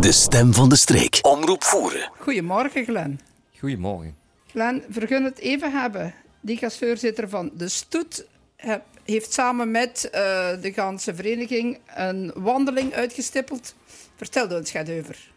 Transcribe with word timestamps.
De 0.00 0.12
stem 0.12 0.54
van 0.54 0.68
de 0.68 0.76
streek. 0.76 1.18
Omroep 1.22 1.64
voeren. 1.64 2.10
Goedemorgen, 2.18 2.84
Glen. 2.84 3.20
Goedemorgen. 3.58 4.16
Glen, 4.50 4.82
vergun 4.90 5.24
het 5.24 5.38
even 5.38 5.72
hebben. 5.80 6.14
Die 6.40 6.64
als 6.64 6.78
voorzitter 6.78 7.28
van 7.28 7.50
de 7.54 7.68
Stoet 7.68 8.26
heb- 8.56 8.84
heeft 9.04 9.32
samen 9.32 9.70
met 9.70 10.10
eh, 10.10 10.20
de 10.60 10.72
ganse 10.72 11.14
vereniging 11.14 11.78
een 11.94 12.32
wandeling 12.34 12.92
uitgestippeld. 12.94 13.74
Vertel 14.16 14.56
ons 14.58 14.70
gaat 14.70 14.90
over. 14.90 15.30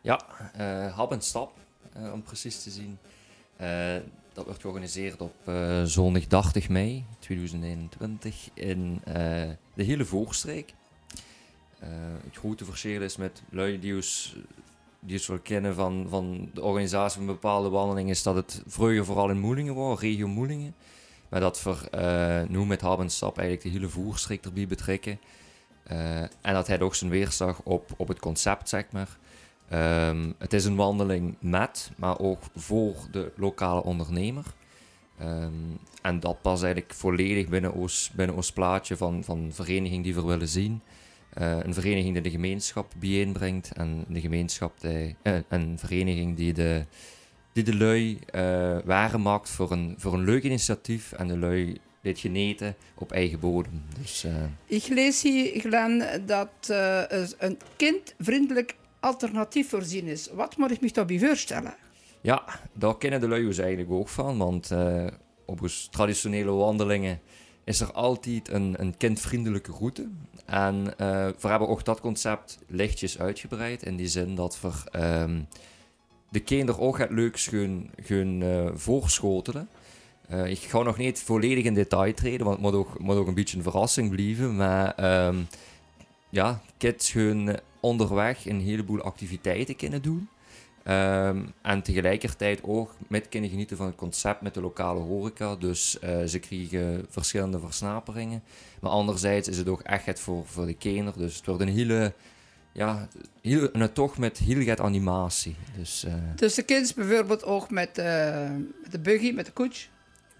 Ja, 0.00 0.20
eh 0.56 0.96
Hab 0.96 1.12
en 1.12 1.22
Stap, 1.22 1.52
eh, 1.92 2.12
om 2.12 2.22
precies 2.22 2.62
te 2.62 2.70
zien. 2.70 2.98
Eh, 3.56 3.94
dat 4.32 4.44
wordt 4.44 4.60
georganiseerd 4.60 5.20
op 5.20 5.34
eh, 5.44 5.82
zondag 5.84 6.26
30 6.26 6.68
mei 6.68 7.04
2021 7.18 8.48
in 8.54 9.00
eh, 9.04 9.14
de 9.74 9.82
hele 9.82 10.04
Voorstreek. 10.04 10.72
Eh, 11.78 11.88
het 12.24 12.36
grote 12.36 12.64
verschil 12.64 13.02
is 13.02 13.16
met 13.16 13.42
lui 13.50 13.78
die 13.78 13.94
ons, 13.94 14.36
die 15.00 15.28
ons 15.28 15.42
kennen 15.42 15.74
van, 15.74 16.06
van 16.08 16.50
de 16.54 16.62
organisatie 16.62 17.16
van 17.16 17.26
bepaalde 17.26 17.68
wandelingen, 17.68 18.10
is 18.10 18.22
dat 18.22 18.34
het 18.34 18.62
vroeger 18.66 19.04
vooral 19.04 19.30
in 19.30 19.38
Moelingen 19.38 19.74
was, 19.74 20.00
regio 20.00 20.28
Moelingen. 20.28 20.74
Maar 21.28 21.40
dat 21.40 21.62
we 21.62 21.90
eh, 21.90 22.48
nu 22.48 22.66
met 22.66 22.80
Hab 22.80 23.00
en 23.00 23.10
Stap 23.10 23.38
eigenlijk 23.38 23.66
de 23.66 23.78
hele 23.78 23.88
Voorstreek 23.88 24.44
erbij 24.44 24.66
betrekken. 24.66 25.20
Eh, 25.82 26.20
en 26.20 26.54
dat 26.54 26.66
hij 26.66 26.80
ook 26.80 26.94
zijn 26.94 27.10
weerslag 27.10 27.60
op, 27.62 27.90
op 27.96 28.08
het 28.08 28.18
concept, 28.18 28.68
zeg 28.68 28.84
maar. 28.90 29.18
Ehm, 29.68 30.32
het 30.38 30.52
is 30.52 30.64
een 30.64 30.76
wandeling 30.76 31.36
met, 31.40 31.90
maar 31.96 32.18
ook 32.18 32.40
voor 32.54 32.94
de 33.10 33.32
lokale 33.36 33.82
ondernemer. 33.82 34.44
Ehm, 35.18 35.52
en 36.02 36.20
dat 36.20 36.42
past 36.42 36.62
eigenlijk 36.62 36.94
volledig 36.94 37.48
binnen 37.48 37.72
ons, 37.72 38.10
binnen 38.14 38.36
ons 38.36 38.52
plaatje 38.52 38.96
van, 38.96 39.24
van 39.24 39.48
vereniging 39.52 40.04
die 40.04 40.14
we 40.14 40.24
willen 40.24 40.48
zien. 40.48 40.82
Eh, 41.36 41.58
een 41.62 41.74
vereniging 41.74 42.12
die 42.12 42.22
de 42.22 42.30
gemeenschap 42.30 42.92
bijeenbrengt 42.98 43.72
en 43.72 44.04
de 44.08 44.20
gemeenschap 44.20 44.80
die, 44.80 45.16
eh, 45.22 45.34
een 45.48 45.78
vereniging 45.78 46.36
die 46.36 46.52
de, 46.52 46.84
die 47.52 47.62
de 47.62 47.76
lui 47.76 48.18
eh 48.26 48.78
waren 48.84 49.22
maakt 49.22 49.48
voor 49.48 49.72
een, 49.72 49.94
voor 49.98 50.14
een 50.14 50.24
leuk 50.24 50.42
initiatief 50.42 51.12
en 51.12 51.28
de 51.28 51.38
lui 51.38 51.78
dit 52.02 52.18
geneten 52.18 52.74
op 52.94 53.12
eigen 53.12 53.40
bodem. 53.40 53.82
Dus 54.00 54.26
Ik 54.66 54.86
lees 54.86 55.22
hier, 55.22 55.60
Glen, 55.60 56.26
dat 56.26 56.48
een 57.38 57.58
kindvriendelijk 57.76 58.76
alternatief 59.00 59.68
voorzien 59.68 60.06
is. 60.06 60.28
Wat 60.32 60.56
moet 60.56 60.70
ik 60.70 60.80
me 60.80 60.92
daarbij 60.92 61.18
voorstellen? 61.18 61.74
Ja, 62.20 62.44
daar 62.72 62.96
kennen 62.96 63.20
de 63.20 63.28
lui 63.28 63.46
ons 63.46 63.58
eigenlijk 63.58 63.90
ook 63.90 64.08
van. 64.08 64.38
Want 64.38 64.70
op 65.44 65.62
onze 65.62 65.88
traditionele 65.90 66.50
wandelingen 66.50 67.20
is 67.66 67.80
er 67.80 67.92
altijd 67.92 68.50
een, 68.50 68.74
een 68.78 68.96
kindvriendelijke 68.96 69.72
route. 69.72 70.08
En 70.44 70.98
eh, 70.98 71.28
we 71.40 71.48
hebben 71.48 71.68
ook 71.68 71.84
dat 71.84 72.00
concept 72.00 72.58
lichtjes 72.66 73.18
uitgebreid. 73.18 73.82
In 73.82 73.96
die 73.96 74.08
zin 74.08 74.34
dat 74.34 74.60
we 74.60 74.70
ehm, 74.90 75.40
de 76.28 76.40
kinderen 76.40 76.80
ook 76.80 76.98
het 76.98 77.10
leuks 77.10 77.46
gaan, 77.46 77.90
gaan 77.96 78.42
eh, 78.42 78.66
voorschotelen. 78.74 79.68
Eh, 80.28 80.50
ik 80.50 80.58
ga 80.58 80.82
nog 80.82 80.96
niet 80.96 81.20
volledig 81.20 81.64
in 81.64 81.74
detail 81.74 82.14
treden, 82.14 82.46
want 82.46 82.56
het 82.58 82.64
moet 82.66 82.74
ook, 82.74 82.98
moet 82.98 83.16
ook 83.16 83.26
een 83.26 83.34
beetje 83.34 83.56
een 83.56 83.62
verrassing 83.62 84.10
blijven. 84.10 84.56
Maar 84.56 84.94
ehm, 84.94 85.36
ja, 86.30 86.60
kids 86.76 87.10
gaan 87.10 87.56
onderweg 87.80 88.46
een 88.46 88.60
heleboel 88.60 89.00
activiteiten 89.00 89.76
kunnen 89.76 90.02
doen. 90.02 90.28
Ehm, 90.86 91.44
en 91.62 91.82
tegelijkertijd 91.82 92.60
ook 92.62 92.94
met 93.08 93.28
kunnen 93.28 93.50
genieten 93.50 93.76
van 93.76 93.86
het 93.86 93.94
concept 93.94 94.40
met 94.40 94.54
de 94.54 94.60
lokale 94.60 95.00
horeca. 95.00 95.56
Dus 95.56 95.98
eh, 95.98 96.24
ze 96.24 96.38
krijgen 96.38 97.06
verschillende 97.08 97.60
versnaperingen. 97.60 98.42
Maar 98.80 98.90
anderzijds 98.90 99.48
is 99.48 99.58
het 99.58 99.68
ook 99.68 99.82
echt 99.82 100.06
het 100.06 100.20
voor, 100.20 100.46
voor 100.46 100.66
de 100.66 100.74
kinderen. 100.74 101.20
Dus 101.20 101.36
het 101.36 101.46
wordt 101.46 101.62
een 101.62 101.68
hele, 101.68 102.12
ja, 102.72 103.08
heel, 103.42 103.68
een 103.72 103.92
tocht 103.92 104.18
met 104.18 104.38
heel 104.38 104.62
get 104.62 104.80
animatie. 104.80 105.56
Dus 105.78 106.04
eh, 106.04 106.14
Dus 106.36 106.54
de 106.54 106.62
kids 106.62 106.94
bijvoorbeeld 106.94 107.44
ook 107.44 107.70
met, 107.70 107.98
eh, 107.98 108.50
met 108.82 108.92
de 108.92 108.98
buggy, 108.98 109.32
met 109.32 109.46
de 109.46 109.52
koets? 109.52 109.90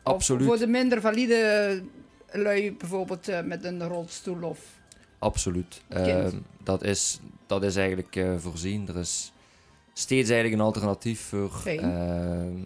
Of 0.03 0.13
absoluut, 0.13 0.47
voor 0.47 0.59
de 0.59 0.67
minder 0.67 1.01
valide 1.01 1.83
lui 2.33 2.77
bijvoorbeeld 2.77 3.29
eh, 3.29 3.43
met 3.43 3.65
een 3.65 3.83
rolstoel 3.89 4.43
of... 4.43 4.59
absoluut. 5.19 5.83
Ehm, 5.89 6.37
dat, 6.63 6.83
is, 6.83 7.21
dat 7.47 7.63
is 7.63 7.77
eigenlijk 7.77 8.17
eh, 8.17 8.35
voorzien. 8.39 8.89
Er 8.89 8.97
is 8.97 9.33
steeds 9.99 10.31
eigenlijk 10.31 10.61
een 10.61 10.67
alternatief 10.67 11.21
voor... 11.21 11.63
Ehm, 11.65 12.59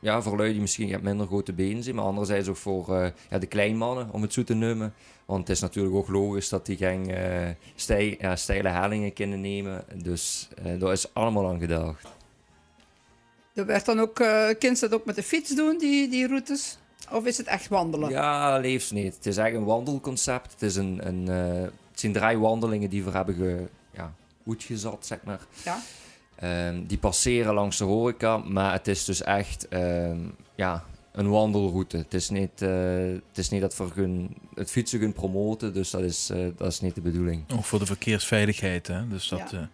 ja, 0.00 0.22
voor 0.22 0.36
lui 0.36 0.52
die 0.52 0.60
misschien 0.60 0.98
minder 1.02 1.26
grote 1.26 1.52
benen 1.52 1.82
zijn, 1.82 1.94
maar 1.94 2.04
anderzijds 2.04 2.48
ook 2.48 2.56
voor 2.56 2.96
eh, 2.96 3.10
ja, 3.30 3.38
de 3.38 3.46
kleinmannen, 3.46 4.08
om 4.12 4.22
het 4.22 4.32
zo 4.32 4.44
te 4.44 4.54
noemen. 4.54 4.94
Want 5.24 5.40
het 5.40 5.56
is 5.56 5.60
natuurlijk 5.60 5.94
ook 5.94 6.08
logisch 6.08 6.48
dat 6.48 6.66
die 6.66 6.76
geen 6.76 7.10
eh, 7.10 7.48
stij, 7.74 8.16
ja, 8.20 8.36
steile 8.36 8.68
hellingen 8.68 9.12
kunnen 9.12 9.40
nemen. 9.40 9.84
Dus 10.02 10.48
eh 10.54 10.80
daar 10.80 10.92
is 10.92 11.14
allemaal 11.14 11.48
aan 11.48 11.60
gedacht. 11.60 12.06
Er 13.54 13.66
werd 13.66 13.84
dan 13.84 14.00
ook, 14.00 14.20
eh 14.20 14.48
kind 14.58 14.80
dat 14.80 14.94
ook 14.94 15.04
met 15.04 15.14
de 15.14 15.22
fiets 15.22 15.54
doen, 15.54 15.78
die, 15.78 16.08
die 16.08 16.26
routes? 16.26 16.78
Of 17.10 17.26
is 17.26 17.36
het 17.36 17.46
echt 17.46 17.68
wandelen? 17.68 18.10
Ja, 18.10 18.58
leeft 18.58 18.92
niet. 18.92 19.14
Het 19.14 19.26
is 19.26 19.36
eigenlijk 19.36 19.68
een 19.68 19.74
wandelconcept. 19.74 20.52
Het, 20.52 20.62
is 20.62 20.76
een, 20.76 21.06
een, 21.06 21.28
eh, 21.28 21.62
het 21.62 22.00
zijn 22.00 22.12
drie 22.12 22.38
wandelingen 22.38 22.90
die 22.90 23.04
we 23.04 23.10
hebben 23.10 23.34
ge, 23.34 23.68
ja, 23.90 24.14
uitgezet, 24.46 25.06
zeg 25.06 25.18
maar. 25.24 25.40
Ja. 25.64 25.78
Ehm, 26.42 26.82
die 26.86 26.98
passeren 26.98 27.54
langs 27.54 27.76
de 27.78 27.84
horeca, 27.84 28.36
maar 28.36 28.72
het 28.72 28.88
is 28.88 29.04
dus 29.04 29.22
echt 29.22 29.68
ehm, 29.68 30.18
ja, 30.54 30.84
een 31.12 31.28
wandelroute. 31.28 31.96
Het 31.96 32.14
is 32.14 32.28
niet, 32.30 32.62
eh, 32.62 32.70
het 33.28 33.38
is 33.38 33.48
niet 33.48 33.60
dat 33.60 33.76
we 33.76 33.88
gaan 33.94 34.28
het 34.54 34.70
fietsen 34.70 35.00
gaan 35.00 35.12
promoten, 35.12 35.72
dus 35.74 35.90
dat 35.90 36.00
is, 36.00 36.30
eh, 36.30 36.46
dat 36.56 36.66
is 36.72 36.80
niet 36.80 36.94
de 36.94 37.00
bedoeling. 37.00 37.44
Ook 37.52 37.64
voor 37.64 37.78
de 37.78 37.86
verkeersveiligheid. 37.86 38.86
Hè? 38.86 39.08
Dus 39.08 39.28
dat, 39.28 39.50
Ja. 39.50 39.68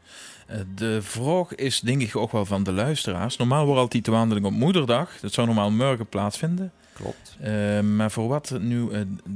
eh, 0.46 0.60
de 0.74 1.02
vraag 1.02 1.54
is 1.54 1.80
denk 1.80 2.02
ik 2.02 2.16
ook 2.16 2.32
wel 2.32 2.44
van 2.44 2.62
de 2.62 2.72
luisteraars. 2.72 3.36
Normaal 3.36 3.64
wordt 3.66 3.80
altijd 3.80 4.04
de 4.04 4.10
wandeling 4.10 4.46
op 4.46 4.52
moederdag. 4.52 5.20
Dat 5.20 5.32
zou 5.32 5.46
normaal 5.46 5.70
morgen 5.70 6.06
plaatsvinden. 6.08 6.72
Klopt. 6.92 7.36
Eh, 7.40 7.80
maar 7.80 8.10
voor 8.10 8.28
wat 8.28 8.54
nu 8.60 8.88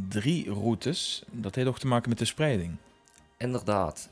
drie 0.08 0.50
routes, 0.52 1.22
dat 1.30 1.54
heeft 1.54 1.68
ook 1.68 1.78
te 1.78 1.86
maken 1.86 2.08
met 2.08 2.18
de 2.18 2.24
spreiding. 2.24 2.76
Inderdaad. 3.36 4.08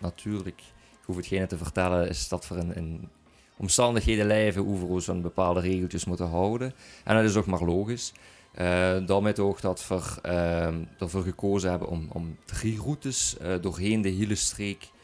Natuurlijk, 0.00 0.62
hoef 1.06 1.16
hetgene 1.16 1.46
te 1.46 1.56
vertellen, 1.56 2.08
is 2.08 2.28
dat 2.28 2.48
we 2.48 2.56
in, 2.56 2.74
in 2.74 3.08
omstandigheden 3.56 4.26
leven 4.26 4.62
hoe 4.62 5.04
we 5.04 5.14
bepaalde 5.14 5.60
regeltjes 5.60 6.04
moeten 6.04 6.28
houden. 6.28 6.74
En 7.04 7.16
dat 7.16 7.24
is 7.24 7.36
ook 7.36 7.46
maar 7.46 7.62
logisch. 7.62 8.12
Eh 8.54 8.96
daarmee 9.06 9.38
ook 9.38 9.60
dat 9.60 9.88
we 9.88 10.00
ehm, 10.22 10.84
ervoor 10.98 11.22
gekozen 11.22 11.70
hebben 11.70 11.88
om, 11.88 12.08
om 12.12 12.36
drie 12.44 12.78
routes 12.78 13.38
eh, 13.38 13.54
doorheen 13.60 14.02
de 14.02 14.08
hele 14.08 14.34
streek 14.34 14.94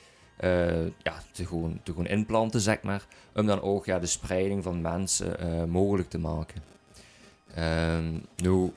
ja, 1.03 1.23
te, 1.33 1.47
gewoon, 1.47 1.81
te 1.83 1.91
gewoon 1.91 2.07
inplanten, 2.07 2.61
zeg 2.61 2.83
maar. 2.83 3.07
Om 3.35 3.47
dan 3.47 3.61
ook 3.61 3.85
ja, 3.85 3.99
de 3.99 4.07
spreiding 4.07 4.63
van 4.63 4.81
mensen 4.81 5.71
mogelijk 5.71 6.11
te 6.11 6.19
maken. 6.19 6.63
Ehm, 7.55 8.13
nu, 8.37 8.73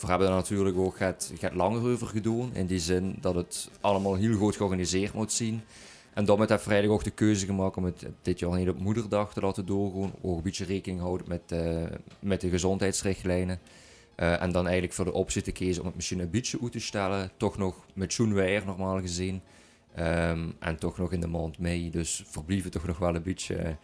we 0.00 0.06
hebben 0.06 0.28
er 0.28 0.34
natuurlijk 0.34 0.76
ook 0.76 0.98
het, 0.98 1.32
het 1.40 1.54
langer 1.54 1.92
over 1.92 2.06
gedaan. 2.06 2.50
In 2.52 2.66
die 2.66 2.78
zin 2.78 3.16
dat 3.20 3.34
het 3.34 3.70
allemaal 3.80 4.14
heel 4.14 4.36
goed 4.36 4.56
georganiseerd 4.56 5.12
moet 5.12 5.32
zien. 5.32 5.62
En 6.18 6.24
hebben 6.26 6.46
we 6.46 6.54
eigenlijk 6.54 6.92
ook 6.92 7.04
de 7.04 7.10
keuze 7.10 7.46
gemaakt 7.46 7.76
om 7.76 7.84
het 7.84 8.06
dit 8.22 8.38
jaar 8.38 8.58
niet 8.58 8.68
op 8.68 8.78
moederdag 8.78 9.32
te 9.32 9.40
laten 9.40 9.66
doorgaan. 9.66 10.12
Ook 10.22 10.36
een 10.36 10.42
beetje 10.42 10.64
rekening 10.64 11.00
houden 11.00 11.28
met, 11.28 11.52
eh, 11.52 11.82
met 12.20 12.40
de 12.40 12.48
gezondheidsrichtlijnen. 12.48 13.58
Eh, 14.14 14.42
en 14.42 14.52
dan 14.52 14.64
eigenlijk 14.64 14.94
voor 14.94 15.04
de 15.04 15.12
optie 15.12 15.42
te 15.42 15.52
kiezen 15.52 15.80
om 15.80 15.86
het 15.86 15.96
misschien 15.96 16.18
een 16.18 16.30
beetje 16.30 16.58
uit 16.62 16.72
te 16.72 16.80
stellen. 16.80 17.30
Toch 17.36 17.58
nog 17.58 17.76
met 17.92 18.12
schoen 18.12 18.34
weer 18.34 18.62
normaal 18.66 19.00
gezien. 19.00 19.42
Ehm, 19.94 20.48
en 20.58 20.78
toch 20.78 20.98
nog 20.98 21.12
in 21.12 21.20
de 21.20 21.26
maand 21.26 21.58
mei. 21.58 21.90
Dus 21.90 22.22
verblijven 22.26 22.70
toch 22.70 22.86
nog 22.86 22.98
wel 22.98 23.14
een 23.14 23.22
beetje 23.22 23.54
eh, 23.54 23.74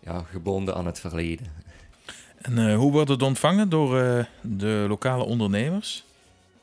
ja, 0.00 0.18
gebonden 0.18 0.74
aan 0.74 0.86
het 0.86 1.00
verleden. 1.00 1.46
En 2.36 2.74
hoe 2.74 2.92
wordt 2.92 3.10
het 3.10 3.22
ontvangen 3.22 3.68
door 3.68 4.26
de 4.42 4.84
lokale 4.88 5.24
ondernemers? 5.24 6.04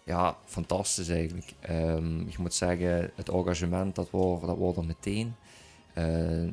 Ja, 0.09 0.37
fantastisch 0.45 1.09
eigenlijk. 1.09 1.53
Ehm, 1.59 2.19
ik 2.19 2.37
moet 2.37 2.53
zeggen, 2.53 3.11
het 3.15 3.29
engagement, 3.29 3.95
dat 3.95 4.09
wordt 4.09 4.45
dat 4.45 4.77
er 4.77 4.85
meteen. 4.85 5.35
Eh, 5.93 6.05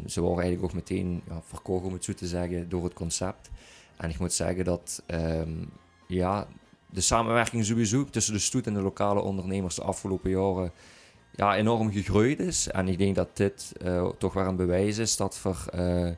ze 0.07 0.21
worden 0.21 0.45
eigenlijk 0.45 0.63
ook 0.63 0.73
meteen 0.73 1.23
ja, 1.29 1.41
verkocht, 1.43 1.85
om 1.85 1.93
het 1.93 2.05
zo 2.05 2.13
te 2.13 2.27
zeggen, 2.27 2.69
door 2.69 2.85
het 2.85 2.93
concept. 2.93 3.51
En 3.97 4.11
ik 4.11 4.19
moet 4.19 4.33
zeggen 4.33 4.65
dat 4.65 5.03
ehm, 5.07 5.65
ja, 6.07 6.47
de 6.91 7.01
samenwerking 7.01 7.65
sowieso 7.65 8.05
tussen 8.05 8.33
de 8.33 8.39
stoet 8.39 8.67
en 8.67 8.75
de 8.75 8.81
lokale 8.81 9.21
ondernemers 9.21 9.75
de 9.75 9.83
afgelopen 9.83 10.31
jaren 10.31 10.73
ja, 11.31 11.57
enorm 11.57 11.93
gegroeid 11.93 12.41
is. 12.41 12.69
En 12.69 12.89
ik 12.89 12.99
denk 12.99 13.15
dat 13.15 13.37
dit 13.37 13.73
eh, 13.83 14.09
toch 14.19 14.33
wel 14.33 14.47
een 14.47 14.57
bewijs 14.57 14.99
is 14.99 15.17
dat 15.17 15.43
we 15.43 15.55
eh, 15.71 16.11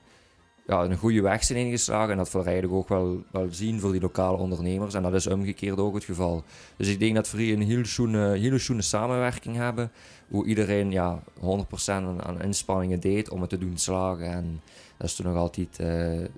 ja, 0.69 0.85
een 0.85 0.97
goede 0.97 1.21
weg 1.21 1.45
zijn 1.45 1.59
ingeslagen. 1.59 2.11
En 2.11 2.17
dat 2.17 2.35
er 2.35 2.45
eigenlijk 2.47 2.75
ook 2.75 2.89
wel, 2.89 3.23
wel 3.31 3.47
zien 3.51 3.81
voor 3.81 3.93
die 3.93 4.01
lokale 4.01 4.37
ondernemers. 4.37 4.95
En 4.95 5.03
dat 5.03 5.15
is 5.15 5.27
omgekeerd 5.27 5.79
ook 5.79 5.95
het 5.95 6.05
geval. 6.05 6.45
Dus 6.77 6.89
ik 6.89 6.99
denk 6.99 7.15
dat 7.15 7.31
we 7.31 7.43
hier 7.43 7.55
een 7.55 7.63
heel 7.63 7.85
schoene, 7.85 8.59
schoene 8.59 8.83
samenwerking 8.83 9.57
hebben. 9.57 9.91
Hoe 10.29 10.47
iedereen 10.47 10.91
ja, 10.91 11.23
100% 11.41 11.41
aan, 11.87 12.43
inspanningen 12.43 13.01
deed 13.01 13.31
om 13.31 13.41
het 13.41 13.51
te 13.51 13.59
doen 13.59 13.79
slagen. 13.79 14.27
En 14.27 14.61
dat 14.97 15.07
is 15.07 15.15
toen 15.15 15.27
nog 15.27 15.37
altijd 15.37 15.79
eh, 15.79 15.89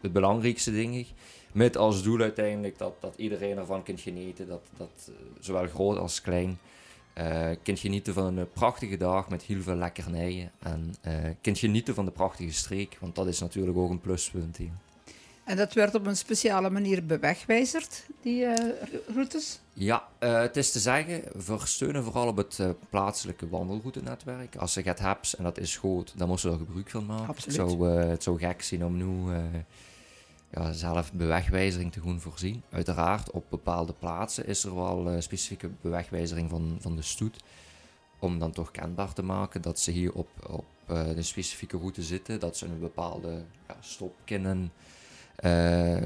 het 0.03 0.13
belangrijkste, 0.13 0.83
ik. 0.99 1.09
Met 1.53 1.77
als 1.77 2.03
doel 2.03 2.21
uiteindelijk 2.21 2.79
dat, 2.79 2.93
dat 3.01 3.15
iedereen 3.17 3.59
ervan 3.59 3.83
kunt 3.83 4.01
genieten. 4.01 4.49
Dat, 4.49 4.63
dat 4.77 5.09
eh, 5.09 5.15
zowel 5.41 5.67
groot 5.67 5.99
als 5.99 6.21
klein. 6.21 6.59
Uh, 7.19 7.49
kunt 7.63 7.79
genieten 7.79 8.15
van 8.15 8.37
een 8.37 8.51
prachtige 8.53 8.97
dag 8.97 9.29
met 9.29 9.43
heel 9.43 9.63
veel 9.63 9.75
lekkernijen. 9.75 10.51
En 10.59 10.95
uh, 11.07 11.15
kunt 11.41 11.59
genieten 11.59 11.95
van 11.95 12.05
de 12.05 12.11
prachtige 12.11 12.53
streek, 12.53 12.97
want 13.01 13.15
dat 13.15 13.27
is 13.27 13.41
natuurlijk 13.41 13.77
ook 13.77 13.91
een 13.91 14.01
pluspunt 14.01 14.57
hier. 14.57 14.71
En 15.45 15.57
dat 15.57 15.73
werd 15.73 15.95
op 15.95 16.07
een 16.07 16.17
speciale 16.17 16.71
manier 16.71 17.07
bewegwijzerd, 17.07 18.07
die 18.23 18.43
uh, 18.43 18.55
routes? 19.15 19.61
Ja, 19.73 20.09
het 20.19 20.57
is 20.57 20.73
te 20.73 20.79
zeggen, 20.79 21.23
we 21.47 21.59
steunen 21.65 22.05
vooral 22.05 22.29
op 22.29 22.37
het 22.37 22.61
plaatselijke 22.91 23.49
wandelroutenetwerk. 23.49 24.57
Als 24.57 24.75
je 24.75 24.83
het 24.83 24.99
hebt 24.99 25.33
en 25.33 25.45
dat 25.45 25.59
is 25.59 25.77
goed, 25.77 26.13
dan 26.17 26.29
moet 26.29 26.41
je 26.41 26.49
er 26.49 26.57
gebruik 26.57 26.91
van 26.91 27.07
maken. 27.07 27.27
Absoluut. 27.27 27.57
Het 27.59 27.71
zou, 27.71 27.91
het 27.91 28.23
zou 28.23 28.39
gek 28.39 28.63
zijn 28.63 28.85
om 28.85 28.97
nu 28.97 29.35
ja, 30.51 30.73
zelf 30.73 31.13
bewegwijzering 31.13 31.93
te 31.93 32.01
gaan 32.01 32.21
voorzien. 32.21 32.63
Uiteraard, 32.71 33.31
op 33.31 33.45
bepaalde 33.49 33.93
plaatsen 33.93 34.47
is 34.47 34.65
er 34.65 34.75
wel 34.75 35.13
uh, 35.13 35.21
specifieke 35.21 35.71
bewegwijzering 35.81 36.51
van, 36.51 36.77
van 36.81 36.97
de 36.97 37.03
stoet. 37.03 37.43
Om 38.19 38.39
dan 38.39 38.53
toch 38.53 38.71
kenbaar 38.71 39.13
te 39.13 39.23
maken 39.23 39.63
dat 39.63 39.79
ze 39.79 39.91
hier 39.91 40.13
op, 40.13 40.29
op 40.51 40.65
uh, 40.91 41.05
de 41.15 41.23
specifieke 41.23 41.77
route 41.77 42.03
zitten. 42.03 42.41
Dat 42.41 42.57
ze 42.57 42.67
een 42.67 42.81
bepaalde 42.81 43.45
ja, 43.69 43.77
stop 43.81 44.15
kunnen, 44.25 44.73
uh, 45.45 46.03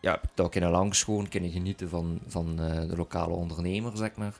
ja, 0.00 0.20
daar 0.34 0.48
kunnen 0.48 0.70
langs 0.70 1.02
gewoon, 1.02 1.28
kunnen 1.28 1.50
genieten 1.50 1.88
van, 1.88 2.20
van 2.26 2.56
de 2.56 2.96
lokale 2.96 3.34
ondernemer, 3.34 3.96
zeg 3.96 4.10
maar. 4.14 4.34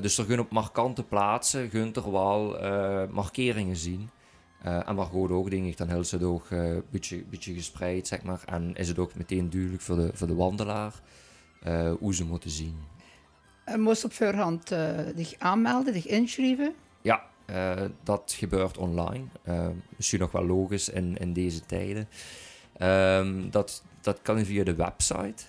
dus 0.00 0.18
er 0.18 0.26
kunnen 0.26 0.44
op 0.44 0.50
markante 0.50 1.02
plaatsen 1.02 1.68
kunt 1.68 1.96
er 1.96 2.12
wel 2.12 2.58
markeringen 3.10 3.76
zien. 3.76 4.10
Uh, 4.66 4.88
en 4.88 4.94
waar 4.94 5.06
gewoon 5.06 5.30
ook, 5.30 5.50
denk 5.50 5.66
ik, 5.66 5.76
dan 5.76 5.88
heel 5.88 6.04
ze 6.04 6.24
ook 6.24 6.50
een 6.50 6.74
uh, 6.74 6.80
beetje, 6.90 7.24
beetje 7.30 7.54
gespreid, 7.54 8.06
zeg 8.06 8.22
maar. 8.22 8.42
En 8.46 8.74
is 8.74 8.88
het 8.88 8.98
ook 8.98 9.14
meteen 9.14 9.50
duidelijk 9.50 9.82
voor 9.82 9.96
de, 9.96 10.10
voor 10.14 10.26
de 10.26 10.34
wandelaar 10.34 10.94
uh, 11.66 11.92
hoe 11.98 12.14
ze 12.14 12.24
moeten 12.24 12.50
zien. 12.50 12.76
En 13.64 13.80
moest 13.80 14.04
op 14.04 14.12
voorhand 14.12 14.68
zich 15.16 15.34
aanmelden, 15.38 15.94
zich 15.94 16.06
inschrijven? 16.06 16.74
Ja, 17.02 17.22
dat 18.02 18.34
gebeurt 18.36 18.78
online. 18.78 19.24
misschien 19.96 20.20
nog 20.20 20.32
wel 20.32 20.46
logisch 20.46 20.88
in, 20.88 21.16
in 21.16 21.32
deze 21.32 21.60
tijden. 21.60 22.08
Um, 22.82 23.50
dat, 23.50 23.82
dat 24.00 24.18
kan 24.22 24.44
via 24.44 24.64
de 24.64 24.74
website 24.74 25.44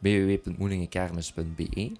www.moelingenkermis.be. 0.00 1.92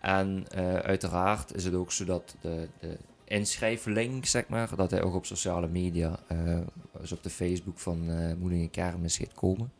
En 0.00 0.46
uiteraard 0.82 1.54
is 1.54 1.64
het 1.64 1.74
ook 1.74 1.92
zo 1.92 2.04
dat 2.04 2.36
de, 2.40 2.68
de 2.80 2.98
inschrijflink, 3.26 4.26
zeg 4.26 4.48
maar, 4.48 4.76
dat 4.76 4.90
hij 4.90 5.02
ook 5.02 5.14
op 5.14 5.26
sociale 5.26 5.68
media, 5.68 6.20
uh, 6.32 6.58
dus 7.00 7.12
op 7.12 7.22
de 7.22 7.30
Facebook 7.30 7.78
van 7.78 8.10
uh, 8.10 8.34
Moedingen 8.34 8.70
Kermis 8.70 9.16
gaat 9.16 9.34
komen. 9.34 9.72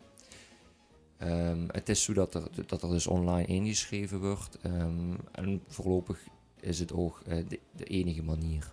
Um, 1.22 1.66
het 1.70 1.88
is 1.88 2.02
zo 2.02 2.12
dat 2.12 2.34
er, 2.34 2.43
dat 2.66 2.82
er 2.82 2.88
dus 2.88 3.06
online 3.06 3.46
ingeschreven 3.46 4.20
wordt. 4.20 4.58
Um, 4.64 5.16
en 5.32 5.62
voorlopig 5.69 6.19
is 6.60 6.78
het 6.78 6.93
ook 6.93 7.22
uh, 7.28 7.44
de, 7.76 7.84
enige 7.84 8.22
manier. 8.22 8.72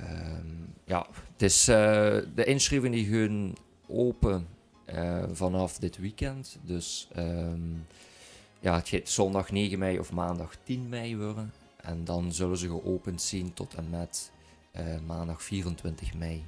Um, 0.00 0.74
ja, 0.84 1.06
het 1.32 1.42
is, 1.42 1.64
de 1.64 2.44
inschrijvingen 2.44 2.98
die 2.98 3.06
gaan 3.06 3.52
open 3.86 4.46
vanaf 5.32 5.78
dit 5.78 5.98
weekend. 5.98 6.58
Dus 6.62 7.08
ja, 8.60 8.74
het 8.74 8.88
gaat 8.88 9.08
zondag 9.08 9.50
9 9.50 9.78
mei 9.78 9.98
of 9.98 10.12
maandag 10.12 10.56
10 10.64 10.88
mei 10.88 11.16
worden. 11.16 11.52
En 11.82 12.04
dan 12.04 12.32
zullen 12.32 12.58
ze 12.58 12.66
geopend 12.66 13.22
zien 13.22 13.52
tot 13.54 13.74
en 13.74 13.90
met 13.90 14.30
uh, 14.76 14.82
maandag 15.06 15.42
24 15.42 16.14
mei. 16.14 16.44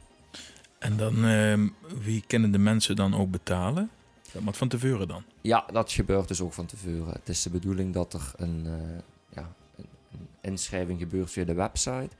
En 0.79 0.97
dan, 0.97 1.25
uh, 1.25 1.69
wie 2.03 2.25
kunnen 2.27 2.51
de 2.51 2.59
mensen 2.59 2.97
dan 2.97 3.15
ook 3.15 3.31
betalen? 3.31 3.91
Dat 4.33 4.43
moet 4.43 4.57
van 4.57 4.69
tevoren 4.69 5.09
dan? 5.09 5.25
Ja, 5.41 5.65
dat 5.73 5.93
gebeurt 5.93 6.29
dus 6.29 6.41
ook 6.41 6.53
van 6.53 6.67
tevoren. 6.67 7.13
Het 7.13 7.29
is 7.29 7.43
de 7.43 7.51
bedoeling 7.51 7.95
dat 7.95 8.13
er 8.13 8.33
een, 8.37 8.65
uh, 8.67 8.99
ja, 9.29 9.53
een 9.77 10.29
inschrijving 10.41 10.99
gebeurt 10.99 11.31
via 11.31 11.45
de 11.45 11.55
website. 11.55 12.11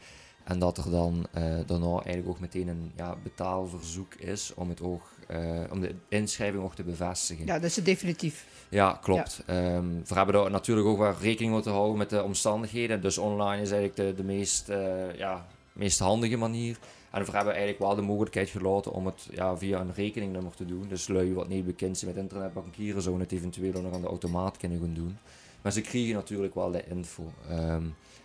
En 0.45 0.59
dat 0.59 0.79
er 0.79 0.91
dan 0.91 1.27
uh, 1.39 1.43
daarna 1.67 1.93
eigenlijk 1.93 2.29
ook 2.29 2.41
meteen 2.41 2.69
een 2.69 2.93
ja, 2.97 3.17
betaalverzoek 3.23 4.15
is 4.15 4.53
om, 4.55 4.69
het 4.69 4.83
ook, 4.83 5.03
uh, 5.31 5.61
om 5.71 5.81
de 5.81 5.95
inschrijving 6.09 6.63
ook 6.63 6.75
te 6.75 6.83
bevestigen. 6.83 7.47
Ja, 7.47 7.55
dat 7.55 7.65
is 7.65 7.75
definitief. 7.75 8.47
Ja, 8.69 8.99
klopt. 9.03 9.43
Ja. 9.47 9.75
Um, 9.75 10.03
we 10.07 10.15
hebben 10.15 10.35
daar 10.35 10.51
natuurlijk 10.51 10.87
ook 10.87 10.99
wel 10.99 11.15
rekening 11.21 11.53
moeten 11.53 11.73
houden 11.73 11.97
met 11.97 12.11
de 12.11 12.23
omstandigheden. 12.23 13.01
Dus 13.01 13.19
online 13.19 13.63
is 13.63 13.71
eigenlijk 13.71 13.97
de, 13.97 14.23
de 14.23 14.25
meest, 14.25 14.69
uh, 14.69 15.15
ja, 15.17 15.47
meest 15.73 15.99
handige 15.99 16.37
manier. 16.37 16.79
En 17.11 17.25
we 17.25 17.31
hebben 17.31 17.53
eigenlijk 17.53 17.79
wel 17.79 17.95
de 17.95 18.03
mogelijkheid 18.03 18.49
gelaten 18.49 18.93
om 18.93 19.07
het 19.07 19.29
ja, 19.31 19.57
via 19.57 19.81
een 19.81 19.95
rekeningnummer 19.95 20.55
te 20.55 20.65
doen. 20.65 20.89
Dus 20.89 21.09
lui 21.09 21.35
wat 21.35 21.49
niet 21.49 21.67
bekend 21.67 21.99
zijn 21.99 22.15
met 22.15 22.23
internetbankieren, 22.23 23.03
zouden 23.03 23.25
het 23.25 23.33
eventueel 23.33 23.83
nog 23.83 23.93
aan 23.93 24.01
de 24.01 24.07
automaat 24.07 24.57
kunnen 24.57 24.81
gaan 24.81 24.95
doen. 24.95 25.19
Maar 25.63 25.73
ze 25.73 25.81
krijgen 25.81 26.15
natuurlijk 26.15 26.55
wel 26.55 26.71
de 26.71 26.85
info. 26.89 27.33
Um, 27.51 27.87
ik 27.87 28.22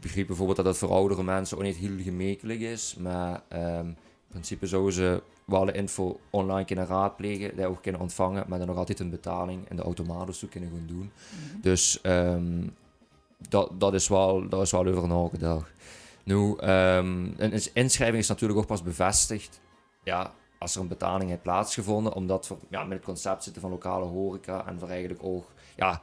begreep 0.00 0.26
bijvoorbeeld 0.26 0.56
dat 0.56 0.66
het 0.66 0.76
voor 0.76 0.90
oudere 0.90 1.22
mensen 1.22 1.56
ook 1.56 1.62
niet 1.62 1.76
heel 1.76 1.98
gemakkelijk 1.98 2.60
is. 2.60 2.96
Maar 2.98 3.42
um, 3.52 3.86
in 3.86 3.96
principe 4.28 4.66
zouden 4.66 4.92
ze 4.92 5.22
wel 5.44 5.64
de 5.64 5.72
info 5.72 6.20
online 6.30 6.64
kunnen 6.64 6.86
raadplegen, 6.86 7.56
dat 7.56 7.66
ook 7.66 7.82
kunnen 7.82 8.00
ontvangen, 8.00 8.44
maar 8.48 8.58
dan 8.58 8.66
nog 8.66 8.76
altijd 8.76 9.00
een 9.00 9.10
betaling 9.10 9.70
in 9.70 9.76
de 9.76 9.82
automaten 9.82 10.38
toe 10.38 10.48
kunnen 10.48 10.70
gaan 10.70 10.86
doen. 10.86 10.96
Mm 10.96 11.10
-hmm. 11.50 11.60
Dus 11.60 11.98
um, 12.02 12.74
dat, 13.48 13.70
dat, 13.78 13.94
is 13.94 14.08
wel, 14.08 14.48
dat 14.48 14.62
is 14.62 14.70
wel 14.70 14.86
over 14.86 15.08
nagedacht. 15.08 15.70
Nu, 16.24 16.36
um, 16.36 17.34
een 17.36 17.60
inschrijving 17.72 18.22
is 18.22 18.28
natuurlijk 18.28 18.60
ook 18.60 18.66
pas 18.66 18.82
bevestigd 18.82 19.60
ja, 20.04 20.32
als 20.58 20.74
er 20.74 20.80
een 20.80 20.88
betaling 20.88 21.30
heeft 21.30 21.42
plaatsgevonden, 21.42 22.12
omdat 22.12 22.48
we 22.48 22.56
ja, 22.68 22.84
met 22.84 22.96
het 22.96 23.06
concept 23.06 23.42
zitten 23.42 23.62
van 23.62 23.70
lokale 23.70 24.04
horeca 24.04 24.66
en 24.66 24.78
voor 24.78 24.88
eigenlijk 24.88 25.22
ook 25.22 25.52
ja, 25.76 26.02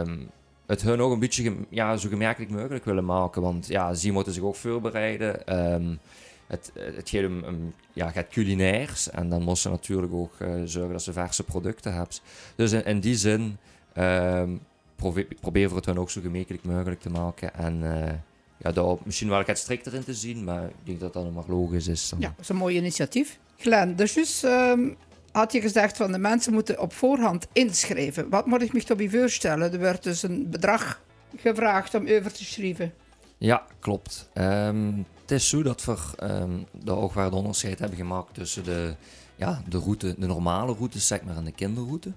um, 0.00 0.30
het 0.72 0.82
hun 0.82 1.00
ook 1.00 1.12
een 1.12 1.18
beetje 1.18 1.54
ja, 1.68 1.96
zo 1.96 2.08
gemerkelijk 2.08 2.50
mogelijk 2.50 2.84
willen 2.84 3.04
maken. 3.04 3.42
Want 3.42 3.66
ja, 3.66 3.94
ze 3.94 4.10
moeten 4.10 4.32
zich 4.32 4.42
ook 4.42 4.56
voorbereiden. 4.56 5.58
Um, 5.72 5.98
het, 6.46 6.72
het 6.74 7.12
om, 7.14 7.44
um, 7.44 7.74
ja, 7.92 8.10
gaat 8.10 8.28
culinairs 8.28 9.10
en 9.10 9.28
dan 9.28 9.42
moeten 9.42 9.62
ze 9.62 9.68
natuurlijk 9.68 10.12
ook 10.12 10.34
uh, 10.42 10.48
zorgen 10.64 10.92
dat 10.92 11.02
ze 11.02 11.12
verse 11.12 11.42
producten 11.42 11.94
hebben. 11.94 12.16
Dus 12.56 12.72
in, 12.72 13.00
die 13.00 13.16
zin 13.16 13.56
um, 13.96 14.60
probeer, 14.96 15.26
proberen 15.40 15.70
we 15.70 15.76
het 15.76 15.86
hun 15.86 15.98
ook 15.98 16.10
zo 16.10 16.20
gemakkelijk 16.20 16.64
mogelijk 16.64 17.00
te 17.00 17.10
maken. 17.10 17.54
En 17.54 17.82
uh, 17.82 18.10
ja, 18.56 18.72
daar 18.72 18.96
misschien 19.04 19.28
wel 19.28 19.44
wat 19.44 19.58
strikter 19.58 19.94
in 19.94 20.04
te 20.04 20.14
zien, 20.14 20.44
maar 20.44 20.64
ik 20.64 20.74
denk 20.84 21.00
dat 21.00 21.12
dat 21.12 21.24
nog 21.24 21.34
maar 21.34 21.56
logisch 21.56 21.88
is. 21.88 22.12
Ja, 22.18 22.28
dat 22.28 22.40
is 22.40 22.48
een 22.48 22.56
mooi 22.56 22.76
initiatief. 22.76 23.38
Glenn, 23.56 23.96
dus 23.96 24.42
um, 24.42 24.96
had 25.32 25.52
je 25.52 25.60
gezegd 25.60 25.96
van 25.96 26.12
de 26.12 26.18
mensen 26.18 26.52
moeten 26.52 26.80
op 26.80 26.92
voorhand 26.92 27.46
inschrijven. 27.52 28.28
Wat 28.28 28.46
moet 28.46 28.62
ik 28.62 28.72
me 28.72 28.82
toch 28.82 28.96
bij 28.96 29.10
voorstellen? 29.10 29.72
Er 29.72 29.78
werd 29.78 30.02
dus 30.02 30.22
een 30.22 30.50
bedrag 30.50 31.00
gevraagd 31.36 31.94
om 31.94 32.08
over 32.08 32.32
te 32.32 32.44
schrijven. 32.44 32.92
Ja, 33.38 33.66
klopt. 33.78 34.28
Um, 34.34 35.06
het 35.20 35.30
is 35.30 35.48
zo 35.48 35.62
dat 35.62 35.84
we 35.84 35.96
um, 36.22 36.66
de 36.70 36.92
oogwaarde 36.92 37.36
onderscheid 37.36 37.78
hebben 37.78 37.98
gemaakt 37.98 38.34
tussen 38.34 38.64
de, 38.64 38.94
ja, 39.36 39.62
de, 39.68 39.78
route, 39.78 40.14
de 40.18 40.26
normale 40.26 40.74
routes 40.74 41.06
zeg 41.06 41.22
maar, 41.22 41.36
en 41.36 41.44
de 41.44 41.52
kinderroute. 41.52 42.12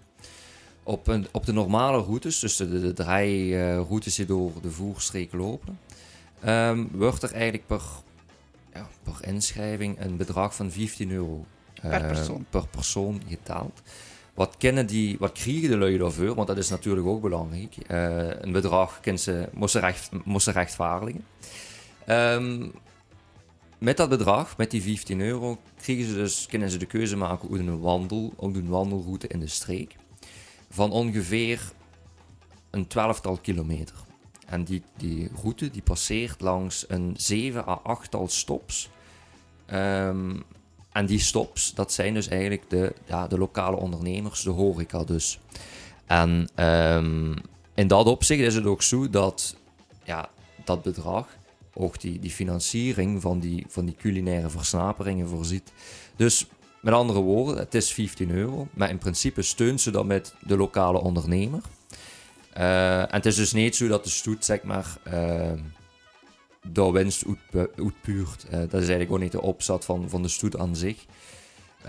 Op, 0.83 1.07
een, 1.07 1.27
op 1.31 1.45
de 1.45 1.53
normale 1.53 2.01
routes, 2.01 2.39
dus 2.39 2.55
de, 2.55 2.79
de, 2.79 2.93
drie 2.93 3.49
uh, 3.49 3.75
routes 3.75 4.15
die 4.15 4.25
door 4.25 4.51
de 4.61 4.71
voerstreek 4.71 5.33
lopen, 5.33 5.79
um, 6.45 6.89
wordt 6.91 7.23
er 7.23 7.33
eigenlijk 7.33 7.67
per, 7.67 7.81
ja, 8.73 8.87
per 9.03 9.27
inschrijving 9.27 9.99
een 9.99 10.17
bedrag 10.17 10.55
van 10.55 10.71
15 10.71 11.11
euro 11.11 11.45
per 11.81 12.05
persoon, 12.05 12.45
per 12.49 12.67
persoon 12.67 13.21
getaald. 13.27 13.81
Wat, 14.33 14.55
kennen 14.57 14.85
die, 14.85 15.17
wat 15.19 15.31
krijgen 15.31 15.69
de 15.69 15.77
lui 15.77 15.97
daarvoor? 15.97 16.35
Want 16.35 16.47
dat 16.47 16.57
is 16.57 16.69
natuurlijk 16.69 17.07
ook 17.07 17.21
belangrijk. 17.21 17.75
Uh, 17.87 18.41
een 18.41 18.51
bedrag 18.51 18.99
ze, 19.15 19.49
moesten 20.23 20.53
rechtvaardigen. 20.53 21.25
Um, 22.07 22.71
met 23.77 23.97
dat 23.97 24.09
bedrag, 24.09 24.57
met 24.57 24.71
die 24.71 24.81
15 24.81 25.19
euro, 25.21 25.57
krijgen 25.81 26.05
ze 26.05 26.13
dus, 26.13 26.45
kunnen 26.45 26.69
ze 26.69 26.77
de 26.77 26.85
keuze 26.85 27.17
maken 27.17 27.47
hoe 27.47 27.59
een 27.59 27.79
wandel, 27.79 28.33
een 28.39 28.67
wandelroute 28.67 29.27
in 29.27 29.39
de 29.39 29.47
streek. 29.47 29.95
Van 30.69 30.91
ongeveer 30.91 31.71
een 32.69 32.87
twaalftal 32.87 33.37
kilometer. 33.37 33.95
En 34.45 34.63
die, 34.63 34.83
die 34.97 35.29
route 35.41 35.69
die 35.71 35.81
passeert 35.81 36.41
langs 36.41 36.85
een 36.87 37.13
7 37.17 37.67
à 37.67 37.79
8 37.83 38.11
tal 38.11 38.27
stops. 38.27 38.89
Um, 39.73 40.43
en 40.95 41.05
die 41.05 41.19
stops, 41.19 41.73
dat 41.73 41.93
zijn 41.93 42.13
dus 42.13 42.27
eigenlijk 42.27 42.69
de, 42.69 42.93
ja, 43.05 43.27
de 43.27 43.37
lokale 43.37 43.75
ondernemers, 43.75 44.41
de 44.41 44.49
horeca 44.49 45.03
dus. 45.03 45.39
En 46.05 46.49
um, 46.55 47.33
in 47.73 47.87
dat 47.87 48.05
opzicht 48.05 48.41
is 48.41 48.55
het 48.55 48.65
ook 48.65 48.81
zo 48.81 49.09
dat 49.09 49.55
ja, 50.03 50.29
dat 50.63 50.81
bedrag 50.81 51.27
ook 51.73 52.01
die, 52.01 52.19
die 52.19 52.31
financiering 52.31 53.21
van 53.21 53.39
die, 53.39 53.65
van 53.67 53.85
die 53.85 53.95
culinaire 53.95 54.49
versnaperingen 54.49 55.27
voorziet. 55.27 55.71
Dus 56.15 56.45
met 56.81 56.93
andere 56.93 57.19
woorden, 57.19 57.57
het 57.57 57.73
is 57.73 57.93
15 57.93 58.31
euro, 58.31 58.67
maar 58.73 58.89
in 58.89 58.97
principe 58.97 59.41
steunt 59.41 59.81
ze 59.81 59.91
dat 59.91 60.05
met 60.05 60.33
de 60.39 60.57
lokale 60.57 60.99
ondernemer. 61.01 61.61
Uh, 62.57 62.99
en 62.99 63.11
het 63.11 63.25
is 63.25 63.35
dus 63.35 63.53
niet 63.53 63.75
zo 63.75 63.87
dat 63.87 64.03
de 64.03 64.09
stoet, 64.09 64.45
zeg 64.45 64.63
maar, 64.63 64.97
uh, 65.13 65.51
door 66.71 66.91
winst 66.91 67.23
uitpuurt. 67.51 68.45
Uh, 68.45 68.51
dat 68.51 68.61
is 68.61 68.71
eigenlijk 68.71 69.11
ook 69.11 69.19
niet 69.19 69.31
de 69.31 69.41
opzet 69.41 69.85
van, 69.85 70.09
van 70.09 70.21
de 70.21 70.27
stoet 70.27 70.57
aan 70.57 70.75
zich. 70.75 71.05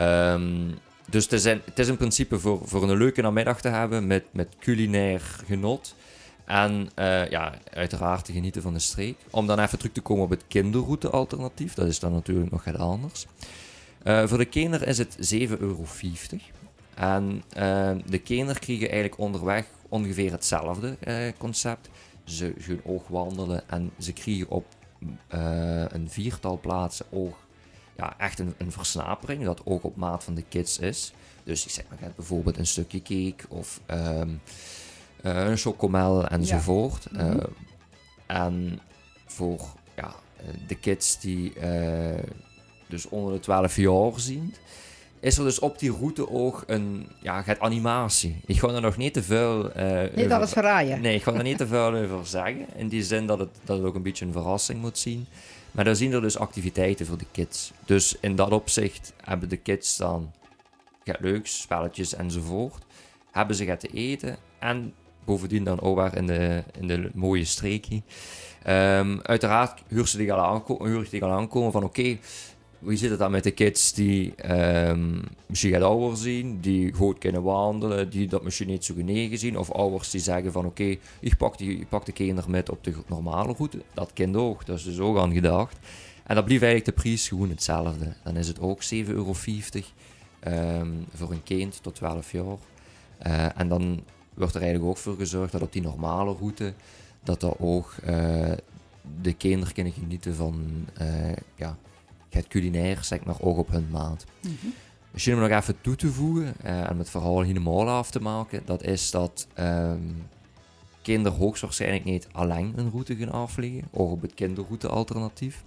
Um, 0.01 0.75
dus 1.11 1.25
het 1.25 1.33
is, 1.33 1.45
het 1.45 1.79
is 1.79 1.89
in 1.89 1.97
principe 1.97 2.39
voor, 2.39 2.61
voor 2.65 2.83
een 2.83 2.97
leuke 2.97 3.23
namiddag 3.23 3.61
te 3.61 3.69
hebben 3.69 4.07
met, 4.07 4.25
met 4.31 4.49
culinair 4.59 5.21
genot. 5.47 5.95
En 6.45 6.91
uh, 6.99 7.29
ja, 7.29 7.55
uiteraard 7.73 8.25
te 8.25 8.33
genieten 8.33 8.63
van 8.63 8.73
de 8.73 8.79
streek. 8.79 9.17
Om 9.31 9.47
dan 9.47 9.59
even 9.59 9.79
terug 9.79 9.93
te 9.93 10.01
komen 10.01 10.25
op 10.25 10.31
het 10.31 10.45
kinderroute-alternatief. 10.49 11.75
Dat 11.75 11.87
is 11.87 11.99
dan 11.99 12.13
natuurlijk 12.13 12.51
nog 12.51 12.65
wat 12.65 12.77
anders. 12.77 13.27
Uh, 14.05 14.27
voor 14.27 14.39
de 14.39 14.45
kinderen 14.45 14.87
is 14.87 14.99
het 14.99 15.35
7,50 15.35 15.59
euro. 15.59 15.85
En 16.95 17.43
uh, 17.57 17.91
de 18.07 18.19
kinderen 18.19 18.61
krijgen 18.61 18.91
eigenlijk 18.91 19.21
onderweg 19.21 19.67
ongeveer 19.89 20.31
hetzelfde 20.31 20.97
concept. 21.39 21.89
Ze 22.27 22.55
gaan 22.59 22.81
ook 22.85 23.09
wandelen 23.09 23.69
en 23.69 23.91
ze 23.99 24.13
krijgen 24.13 24.49
op 24.49 24.67
een 25.89 26.11
viertal 26.11 26.59
plaatsen 26.61 27.07
ook 27.11 27.37
ja, 27.97 28.19
echt 28.19 28.39
een, 28.39 28.55
een 28.59 28.73
versnapering. 28.73 29.45
Dat 29.45 29.61
ook 29.65 29.85
op 29.85 29.97
maat 29.97 30.25
van 30.25 30.35
de 30.35 30.45
kids 30.49 30.79
is. 30.79 31.13
Dus 31.45 31.65
ik 31.65 31.71
zeg 31.71 31.85
maar 31.89 32.13
bijvoorbeeld 32.17 32.59
een 32.59 32.67
stukje 32.67 33.03
cake 33.03 33.49
of 33.49 33.81
um, 33.91 34.41
uh, 35.23 35.49
een 35.49 35.57
chocomel 35.57 36.27
enzovoort. 36.27 37.07
Ja. 37.13 37.23
Mm 37.23 37.41
en 38.27 38.81
voor 39.27 39.61
ja, 39.97 40.15
de 40.67 40.75
kids 40.75 41.21
die 41.21 41.53
dus 42.89 43.09
onder 43.09 43.33
de 43.33 43.41
12 43.41 43.77
jaar 43.77 44.21
zien, 44.21 44.55
is 45.21 45.39
er 45.39 45.45
dus 45.45 45.59
op 45.59 45.79
die 45.79 45.93
route 45.93 46.31
ook 46.31 46.65
een 46.67 47.09
ja, 47.21 47.43
gaat 47.43 47.61
animatie. 47.61 48.41
Ik 48.47 48.59
ga 48.59 48.69
er 48.69 48.81
nog 48.81 48.97
niet 48.97 49.13
te 49.13 49.23
veel. 49.23 49.67
Uh, 49.67 49.75
nee, 49.77 50.11
over, 50.11 50.29
dat 50.29 50.43
is 50.43 50.53
verraaien. 50.53 51.01
Nee, 51.01 51.15
ik 51.15 51.23
ga 51.23 51.33
er 51.33 51.43
niet 51.43 51.59
te 51.59 51.67
veel 51.67 51.95
over 52.03 52.27
zeggen. 52.27 52.67
In 52.77 52.89
die 52.89 53.03
zin 53.03 53.27
dat 53.27 53.39
het, 53.39 53.49
dat 53.65 53.77
het 53.77 53.87
ook 53.87 53.95
een 53.95 54.03
beetje 54.03 54.27
een 54.27 54.33
verrassing 54.33 54.81
moet 54.81 54.99
zien. 54.99 55.27
Maar 55.71 55.85
daar 55.85 55.97
zien 55.97 56.13
er 56.13 56.21
dus 56.21 56.39
activiteiten 56.39 57.07
voor 57.07 57.19
de 57.19 57.27
kids. 57.33 57.73
Dus 57.85 58.17
in 58.21 58.37
dat 58.37 58.51
opzicht 58.51 59.13
hebben 59.25 59.49
de 59.49 59.57
kids 59.57 59.97
dan 59.97 60.33
ja, 61.03 61.17
leuks, 61.21 61.61
spelletjes 61.61 62.15
enzovoort. 62.15 62.85
Hebben 63.31 63.57
ze 63.57 63.65
gaat 63.65 63.81
te 63.81 63.89
eten 63.89 64.37
en 64.59 64.95
bovendien 65.25 65.65
dan 65.65 65.81
ook 65.81 65.97
weer 65.97 66.17
in 66.17 66.27
de, 66.27 66.63
in 66.81 66.87
de 66.87 67.11
mooie 67.15 67.45
streekje. 67.45 68.03
Um, 68.69 69.21
uiteraard 69.23 69.83
huur 69.89 70.07
ze 70.07 70.17
die 70.17 70.33
al 70.33 70.45
aankomen, 70.45 71.07
die 71.11 71.25
al 71.25 71.31
aankomen 71.31 71.73
van 71.73 71.85
oké, 71.85 72.01
okay, 72.01 72.21
hoe 72.79 72.97
zit 72.97 73.11
het 73.11 73.19
dan 73.19 73.31
met 73.31 73.45
de 73.45 73.51
kids 73.51 73.93
die 73.93 74.35
um, 74.89 75.23
misschien 75.47 75.73
gaat 75.73 75.83
ouder 75.83 76.17
zien, 76.17 76.61
die 76.61 76.93
goed 76.93 77.19
kunnen 77.19 77.43
wandelen, 77.43 78.11
die 78.11 78.29
dat 78.29 78.43
misschien 78.43 78.69
niet 78.69 78.85
zo 78.85 78.95
genegen 78.95 79.39
zien, 79.39 79.59
of 79.59 79.71
ouders 79.71 80.11
die 80.11 80.21
zeggen 80.21 80.53
van 80.53 80.67
oké, 80.67 80.97
ik, 81.21 81.37
pak 81.37 81.61
ik 81.61 81.89
pak 81.89 82.07
de 82.07 82.13
kinderen 82.13 82.51
met 82.51 82.71
op 82.71 82.85
de 82.85 82.93
normale 83.07 83.53
route. 83.53 83.83
Dat 83.95 84.13
kind 84.13 84.37
ook, 84.37 84.67
dat 84.67 84.79
is 84.79 84.85
dus 84.85 84.99
ook 84.99 85.19
aan 85.19 85.33
gedacht. 85.33 85.77
En 86.25 86.35
dat 86.35 86.45
blijft 86.45 86.65
eigenlijk 86.65 86.97
de 86.97 87.03
prijs 87.03 87.29
gewoon 87.29 87.51
hetzelfde. 87.51 88.15
Dan 88.25 88.37
is 88.37 88.49
het 88.49 88.61
ook 88.61 88.83
7,50 88.83 88.89
euro 89.07 89.35
um, 90.47 91.07
voor 91.15 91.31
een 91.31 91.43
kind 91.43 91.83
tot 91.83 91.95
12 91.95 92.33
jaar. 92.33 92.57
Uh, 93.27 93.61
en 93.61 93.69
dan 93.69 94.03
wordt 94.35 94.55
er 94.55 94.61
eigenlijk 94.61 94.91
ook 94.91 94.99
voor 94.99 95.17
gezorgd 95.17 95.53
dat 95.53 95.63
op 95.63 95.73
die 95.73 95.83
normale 95.83 96.35
route, 96.35 96.73
dat 97.23 97.43
er 97.43 97.61
ook 97.61 97.95
uh, 98.09 98.53
de 99.23 99.33
kinderen 99.33 99.75
kunnen 99.75 99.93
genieten 99.93 100.35
van 100.35 100.87
uh, 101.01 101.33
ja, 101.55 101.77
het 102.37 102.49
culinair, 102.49 102.99
zeg 103.05 103.25
maar, 103.25 103.41
ook 103.41 103.59
op 103.59 103.71
hun 103.71 103.89
maat. 103.91 104.25
Mm 104.41 104.57
-hmm. 104.61 104.73
Misschien 105.11 105.35
om 105.35 105.41
nog 105.41 105.51
even 105.51 105.81
toe 105.81 105.97
te 105.97 106.13
voegen 106.13 106.55
uh, 106.65 106.91
en 106.91 106.99
het 106.99 107.11
verhaal 107.11 107.41
helemaal 107.41 107.89
af 107.89 108.11
te 108.11 108.21
maken, 108.21 108.63
dat 108.65 108.83
is 108.83 109.11
dat 109.11 109.47
um, 109.59 110.29
kinderen 111.03 111.39
hoogstwaarschijnlijk 111.39 112.05
niet 112.05 112.29
alleen 112.33 112.73
een 112.77 112.91
route 112.91 113.17
gaan 113.17 113.33
afleggen, 113.33 113.89
ook 113.93 114.11
op 114.11 114.23
het 114.23 114.35
kinderroute 114.35 114.89
alternatief. 114.89 115.65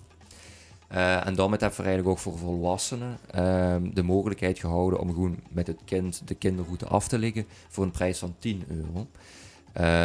Uh, 0.91 1.27
en 1.27 1.35
daarmee 1.35 1.59
hebben 1.59 1.77
we 1.77 1.83
eigenlijk 1.83 2.07
ook 2.07 2.17
voor 2.17 2.37
volwassenen 2.37 3.17
um, 3.35 3.93
de 3.93 4.03
mogelijkheid 4.03 4.59
gehouden 4.59 4.99
om 4.99 5.13
gewoon 5.13 5.39
met 5.49 5.67
het 5.67 5.79
kind 5.85 6.21
de 6.25 6.35
kinderroute 6.35 6.85
af 6.85 7.07
te 7.07 7.19
leggen 7.19 7.45
voor 7.67 7.83
een 7.83 7.91
prijs 7.91 8.19
van 8.19 8.35
10 8.39 8.63
euro. 8.67 9.07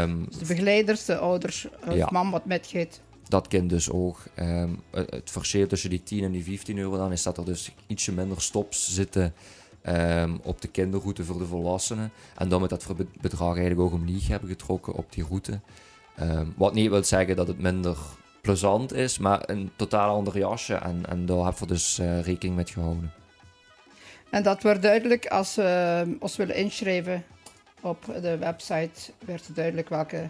Um, 0.03 0.25
dus 0.29 0.39
de 0.39 0.47
begeleiders, 0.47 1.05
de 1.05 1.17
ouders 1.17 1.69
of 1.87 1.95
ja. 1.95 2.09
mam 2.11 2.31
wat 2.31 2.45
metgeet. 2.45 3.01
Dat 3.35 3.49
kind 3.49 3.71
dus 3.71 3.91
ook. 3.91 4.23
Um, 4.37 4.83
het 4.91 5.31
verschil 5.31 5.67
tussen 5.67 5.91
die 5.91 6.03
10 6.03 6.25
en 6.25 6.33
die 6.33 6.45
15 6.45 6.79
euro 6.79 6.97
dan 6.97 7.13
is 7.13 7.23
dat 7.23 7.39
er 7.39 7.45
dus 7.45 7.73
ietsje 7.87 8.13
minder 8.13 8.41
stops 8.41 8.95
zitten 8.95 9.35
op 10.43 10.61
de 10.61 10.69
kinderroute 10.69 11.25
voor 11.25 11.39
de 11.39 11.47
volwassenen. 11.47 12.13
En 12.37 12.49
dan 12.49 12.61
met 12.61 12.71
dat 12.71 12.87
bedrag 13.21 13.57
eigenlijk 13.57 13.81
ook 13.81 13.93
omlieg 13.93 14.29
hebben 14.29 14.49
getrokken 14.49 14.93
op 14.93 15.13
die 15.13 15.25
route. 15.25 15.61
wat 16.57 16.75
niet 16.75 16.91
wil 16.91 17.05
zeggen 17.05 17.37
dat 17.37 17.49
het 17.49 17.59
minder 17.59 17.97
plezant 18.41 18.93
is, 18.93 19.19
maar 19.19 19.43
een 19.47 19.71
totaal 19.77 20.15
ander 20.17 20.39
jasje. 20.39 20.75
En, 20.75 21.03
en 21.09 21.27
daar 21.27 21.45
hebben 21.45 21.61
we 21.61 21.67
dus 21.67 21.99
uh, 21.99 22.21
rekening 22.21 22.57
mee 22.57 22.67
gehouden. 22.67 23.13
En 24.31 24.43
dat 24.43 24.63
wordt 24.63 24.83
duidelijk 24.83 25.27
als 25.27 25.55
we 25.55 26.17
ons 26.21 26.37
willen 26.37 26.57
inschrijven 26.57 27.25
op 27.81 28.05
de 28.21 28.39
website, 28.39 29.13
werd 29.27 29.55
duidelijk 29.55 29.89
welke 29.89 30.29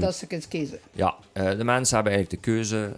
dat 0.00 0.14
ze 0.14 0.26
kiezen. 0.48 0.78
Ja, 0.92 1.14
uh, 1.34 1.50
de 1.50 1.64
mensen 1.64 1.94
hebben 1.94 2.12
eigenlijk 2.12 2.44
de 2.44 2.50
keuze. 2.50 2.92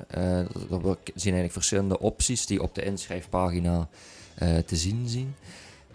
we 0.68 0.96
zien 1.04 1.14
eigenlijk 1.14 1.52
verschillende 1.52 1.98
opties 1.98 2.46
die 2.46 2.62
op 2.62 2.74
de 2.74 2.84
inschrijfpagina 2.84 3.88
te 4.66 4.76
zien 4.76 5.08
zien. 5.08 5.34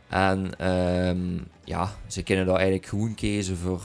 En 0.09 0.67
um, 1.07 1.47
ja, 1.63 1.95
ze 2.07 2.23
kunnen 2.23 2.45
daar 2.45 2.55
eigenlijk 2.55 2.85
gewoon 2.85 3.15
kiezen 3.15 3.57
voor, 3.57 3.81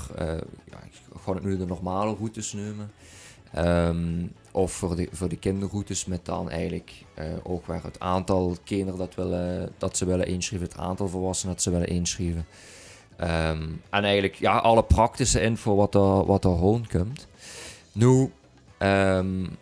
ja, 0.64 0.78
ik 0.84 0.92
ga 1.24 1.34
het 1.34 1.44
nu 1.44 1.56
de 1.56 1.66
normale 1.66 2.14
routes 2.14 2.52
nemen. 2.52 2.90
Um, 3.58 4.32
of 4.50 4.72
voor 4.72 4.96
de, 4.96 5.08
voor 5.12 5.28
de 5.28 5.36
kinderroutes 5.36 6.04
met 6.04 6.24
dan 6.24 6.50
eigenlijk 6.50 6.92
ook 7.42 7.66
waar 7.66 7.82
het 7.82 8.00
aantal 8.00 8.56
kinderen 8.64 8.98
dat, 8.98 9.14
willen, 9.14 9.72
dat 9.78 9.96
ze 9.96 10.04
willen 10.04 10.26
inschrijven, 10.26 10.68
het 10.68 10.78
aantal 10.78 11.08
volwassenen 11.08 11.54
dat 11.54 11.62
ze 11.62 11.70
willen 11.70 11.88
inschrijven. 11.88 12.46
Um, 13.20 13.82
en 13.90 14.04
eigenlijk 14.04 14.34
ja, 14.34 14.56
alle 14.56 14.84
praktische 14.84 15.40
info 15.40 15.74
wat 15.76 15.94
er, 15.94 16.26
wat 16.26 16.44
er 16.44 16.50
rondkomt. 16.50 17.28
Nu, 17.92 18.32
um, 18.78 19.56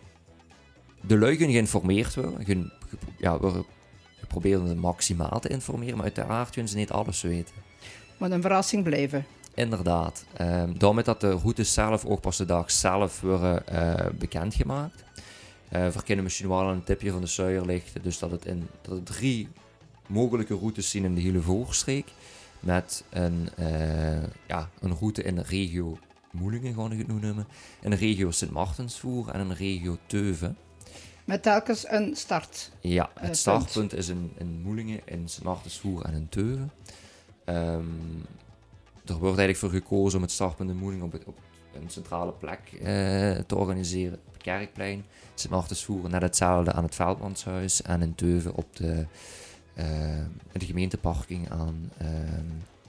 de 1.01 1.19
luiken 1.19 1.51
geïnformeerd 1.51 2.15
worden. 2.15 2.73
ja, 3.19 3.41
we 3.41 3.65
proberen 4.29 4.65
het 4.65 4.77
maximaal 4.77 5.41
te 5.41 5.49
informeren, 5.49 5.95
maar 5.95 6.05
uiteraard 6.05 6.51
kunnen 6.51 6.71
ze 6.71 6.77
niet 6.77 6.91
alles 6.91 7.23
weten. 7.23 7.55
Moet 8.19 8.31
een 8.31 8.43
verrassing 8.43 8.85
blijven. 8.85 9.27
Inderdaad. 9.55 10.25
Um, 10.41 10.79
daarmee 10.79 11.05
dat 11.05 11.21
de 11.21 11.31
routes 11.31 11.73
zelf 11.73 12.05
ook 12.05 12.21
pas 12.21 12.37
de 12.37 12.45
dag 12.45 12.71
zelf 12.71 13.21
worden 13.21 13.63
uh, 13.73 13.95
bekendgemaakt. 14.19 15.05
Uh, 15.73 15.89
we 15.89 16.03
kunnen 16.03 16.25
misschien 16.25 16.49
wel 16.49 16.69
een 16.69 16.85
tipje 16.85 17.11
van 17.11 17.21
de 17.21 17.63
lichten. 17.67 18.03
Dus 18.03 18.19
dat 18.19 18.31
het, 18.31 18.45
in, 18.45 18.69
dat 18.83 18.95
het 18.95 19.07
drie 19.07 19.49
mogelijke 20.07 20.55
routes 20.55 20.91
zien 20.91 21.05
in 21.05 21.15
de 21.15 21.21
hele 21.21 21.41
voorstreek. 21.41 22.13
Met 22.63 23.05
een, 23.11 23.49
uh, 23.59 24.23
ja, 24.47 24.69
een 24.81 24.95
route 24.95 25.23
in 25.23 25.35
de 25.35 25.43
regio 25.43 25.99
Moelingen, 26.31 26.89
we 26.89 26.97
het 26.97 27.07
noemen. 27.07 27.47
In 27.81 27.91
de 27.91 27.97
regio 27.97 28.31
Sint-Martensvoer 28.31 29.29
en 29.29 29.41
in 29.41 29.49
de 29.49 29.55
regio 29.55 29.99
Teuven. 30.07 30.57
Met 31.25 31.43
telkens 31.43 31.89
een 31.89 32.17
start. 32.17 32.71
Ja, 32.81 33.11
het 33.21 33.37
startpunt 33.37 33.95
is 33.95 34.09
in, 34.09 34.33
in 34.39 34.61
Moelingen, 34.63 35.01
in 35.05 35.29
Sint-Martensvoer 35.29 36.05
en 36.05 36.15
in 36.15 36.29
Teuven. 36.29 36.73
Um, 37.45 38.25
er 39.05 39.19
wordt 39.19 39.39
eigenlijk 39.39 39.59
voor 39.59 39.71
gekozen 39.71 40.17
om 40.17 40.23
het 40.23 40.33
startpunt 40.33 40.69
de 40.69 40.75
Moeling 40.75 41.03
op, 41.03 41.15
op 41.27 41.39
een 41.75 41.91
centrale 41.91 42.33
plek 42.33 42.61
uh, 42.73 42.81
te 43.47 43.57
organiseren. 43.57 44.19
Op 44.27 44.33
het 44.33 44.43
Kerkplein, 44.43 45.05
Sint-Martensvoer, 45.35 46.09
net 46.09 46.23
hetzelfde 46.23 46.73
aan 46.73 46.85
het 46.85 46.95
Veldmanshuis 46.95 47.83
en 47.83 48.03
in 48.03 48.15
Teuven 48.15 48.55
op 48.55 48.77
de, 48.77 49.07
de 50.53 50.67
gemeenteparking 50.67 51.51
aan... 51.51 51.91
Uh, 52.03 52.09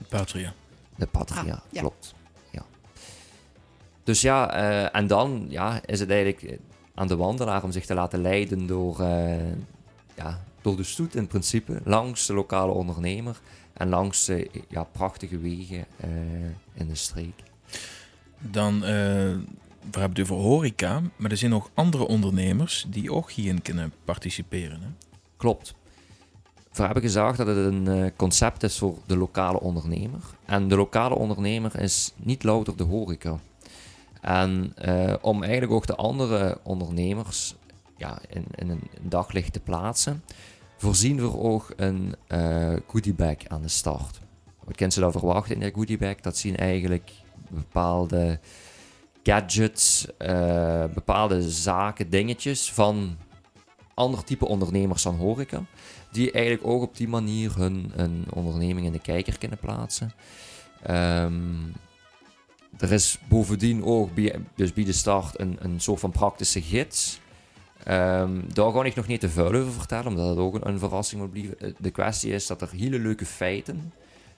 Patria. 0.08 0.52
De 0.96 1.06
Patria, 1.06 1.52
ah, 1.52 1.80
klopt. 1.80 2.14
Ja. 2.50 2.62
Dus 4.04 4.20
ja, 4.20 4.52
en 4.90 5.06
dan 5.06 5.46
ja, 5.48 5.80
is 5.86 6.00
het 6.00 6.10
eigenlijk 6.10 6.58
aan 6.94 7.08
de 7.08 7.16
wandelaar 7.16 7.62
om 7.62 7.72
zich 7.72 7.86
te 7.86 7.94
laten 7.94 8.20
leiden 8.20 8.66
door, 8.66 9.02
ja, 10.14 10.44
door 10.62 10.76
de 10.76 10.82
stoet 10.82 11.14
in 11.14 11.26
principe, 11.26 11.80
langs 11.84 12.26
de 12.26 12.34
lokale 12.34 12.72
ondernemer 12.72 13.40
en 13.72 13.88
langs 13.88 14.30
ja, 14.68 14.84
prachtige 14.84 15.38
wegen 15.38 15.84
uh, 16.04 16.10
in 16.74 16.88
de 16.88 16.94
streek. 16.94 17.42
Dan, 18.38 18.74
uh, 18.74 18.80
we 19.90 20.00
hebben 20.00 20.10
het 20.10 20.20
over 20.20 20.36
horeca, 20.36 21.02
maar 21.16 21.30
er 21.30 21.36
zijn 21.36 21.50
nog 21.50 21.70
andere 21.74 22.06
ondernemers 22.06 22.86
die 22.88 23.12
ook 23.12 23.30
hierin 23.30 23.62
kunnen 23.62 23.92
participeren. 24.04 24.80
Hè? 24.80 24.88
Klopt. 25.36 25.74
We 26.74 26.82
hebben 26.82 27.02
gezegd 27.02 27.36
dat 27.36 27.46
het 27.46 27.56
een 27.56 28.12
concept 28.16 28.62
is 28.62 28.78
voor 28.78 28.98
de 29.06 29.16
lokale 29.16 29.60
ondernemer. 29.60 30.20
En 30.44 30.68
de 30.68 30.76
lokale 30.76 31.14
ondernemer 31.14 31.80
is 31.80 32.12
niet 32.16 32.42
louter 32.42 32.76
de 32.76 32.82
horeca. 32.82 33.38
En 34.20 34.74
uh, 34.84 35.14
om 35.20 35.42
eigenlijk 35.42 35.72
ook 35.72 35.86
de 35.86 35.94
andere 35.94 36.58
ondernemers 36.62 37.54
ja, 37.96 38.18
in, 38.28 38.44
in 38.54 38.70
een 38.70 38.82
daglicht 39.02 39.52
te 39.52 39.60
plaatsen, 39.60 40.24
voorzien 40.76 41.16
we 41.16 41.38
ook 41.38 41.72
een 41.76 42.14
uh, 42.28 42.72
goodie 42.86 43.14
bag 43.14 43.36
aan 43.48 43.62
de 43.62 43.68
start. 43.68 44.20
Wat 44.64 44.76
kunnen 44.76 44.94
ze 44.94 45.00
dan 45.00 45.12
verwachten 45.12 45.54
in 45.54 45.60
die 45.60 45.74
goodie 45.74 45.98
bag? 45.98 46.14
Dat 46.14 46.36
zien 46.36 46.56
eigenlijk 46.56 47.10
bepaalde 47.48 48.38
gadgets, 49.22 50.06
bepaalde 50.94 51.50
zaken, 51.50 52.10
dingetjes 52.10 52.72
van 52.72 53.16
ander 53.94 54.24
type 54.24 54.46
ondernemers 54.46 55.02
dan 55.02 55.16
horeca. 55.16 55.62
Die 56.12 56.30
eigenlijk 56.30 56.66
ook 56.66 56.82
op 56.82 56.96
die 56.96 57.08
manier 57.08 57.56
hun, 57.56 57.92
hun 57.94 58.24
onderneming 58.30 58.86
in 58.86 58.92
de 58.92 58.98
kijker 58.98 59.38
kunnen 59.38 59.58
plaatsen. 59.58 60.12
Um, 60.90 61.72
er 62.78 62.92
is 62.92 63.18
bovendien 63.28 63.84
ook 63.84 64.14
bij, 64.14 64.40
dus 64.54 64.72
bij 64.72 64.84
de 64.84 64.92
start 64.92 65.40
een, 65.40 65.56
een 65.60 65.80
soort 65.80 66.00
van 66.00 66.10
praktische 66.10 66.62
gids. 66.62 67.20
Ehm, 67.84 68.40
daar 68.52 68.72
ga 68.72 68.84
ik 68.84 68.94
nog 68.94 69.06
niet 69.06 69.20
te 69.20 69.28
veel 69.28 69.54
over 69.54 69.72
vertellen, 69.72 70.06
omdat 70.06 70.28
het 70.28 70.38
ook 70.38 70.64
een, 70.64 70.78
verrassing 70.78 71.20
moet 71.20 71.30
blijven. 71.30 71.60
Eh, 71.60 71.70
De 71.78 71.90
kwestie 71.90 72.32
is 72.32 72.46
dat 72.46 72.62
er 72.62 72.70
hele 72.70 72.98
leuke 72.98 73.26
feiten 73.26 73.92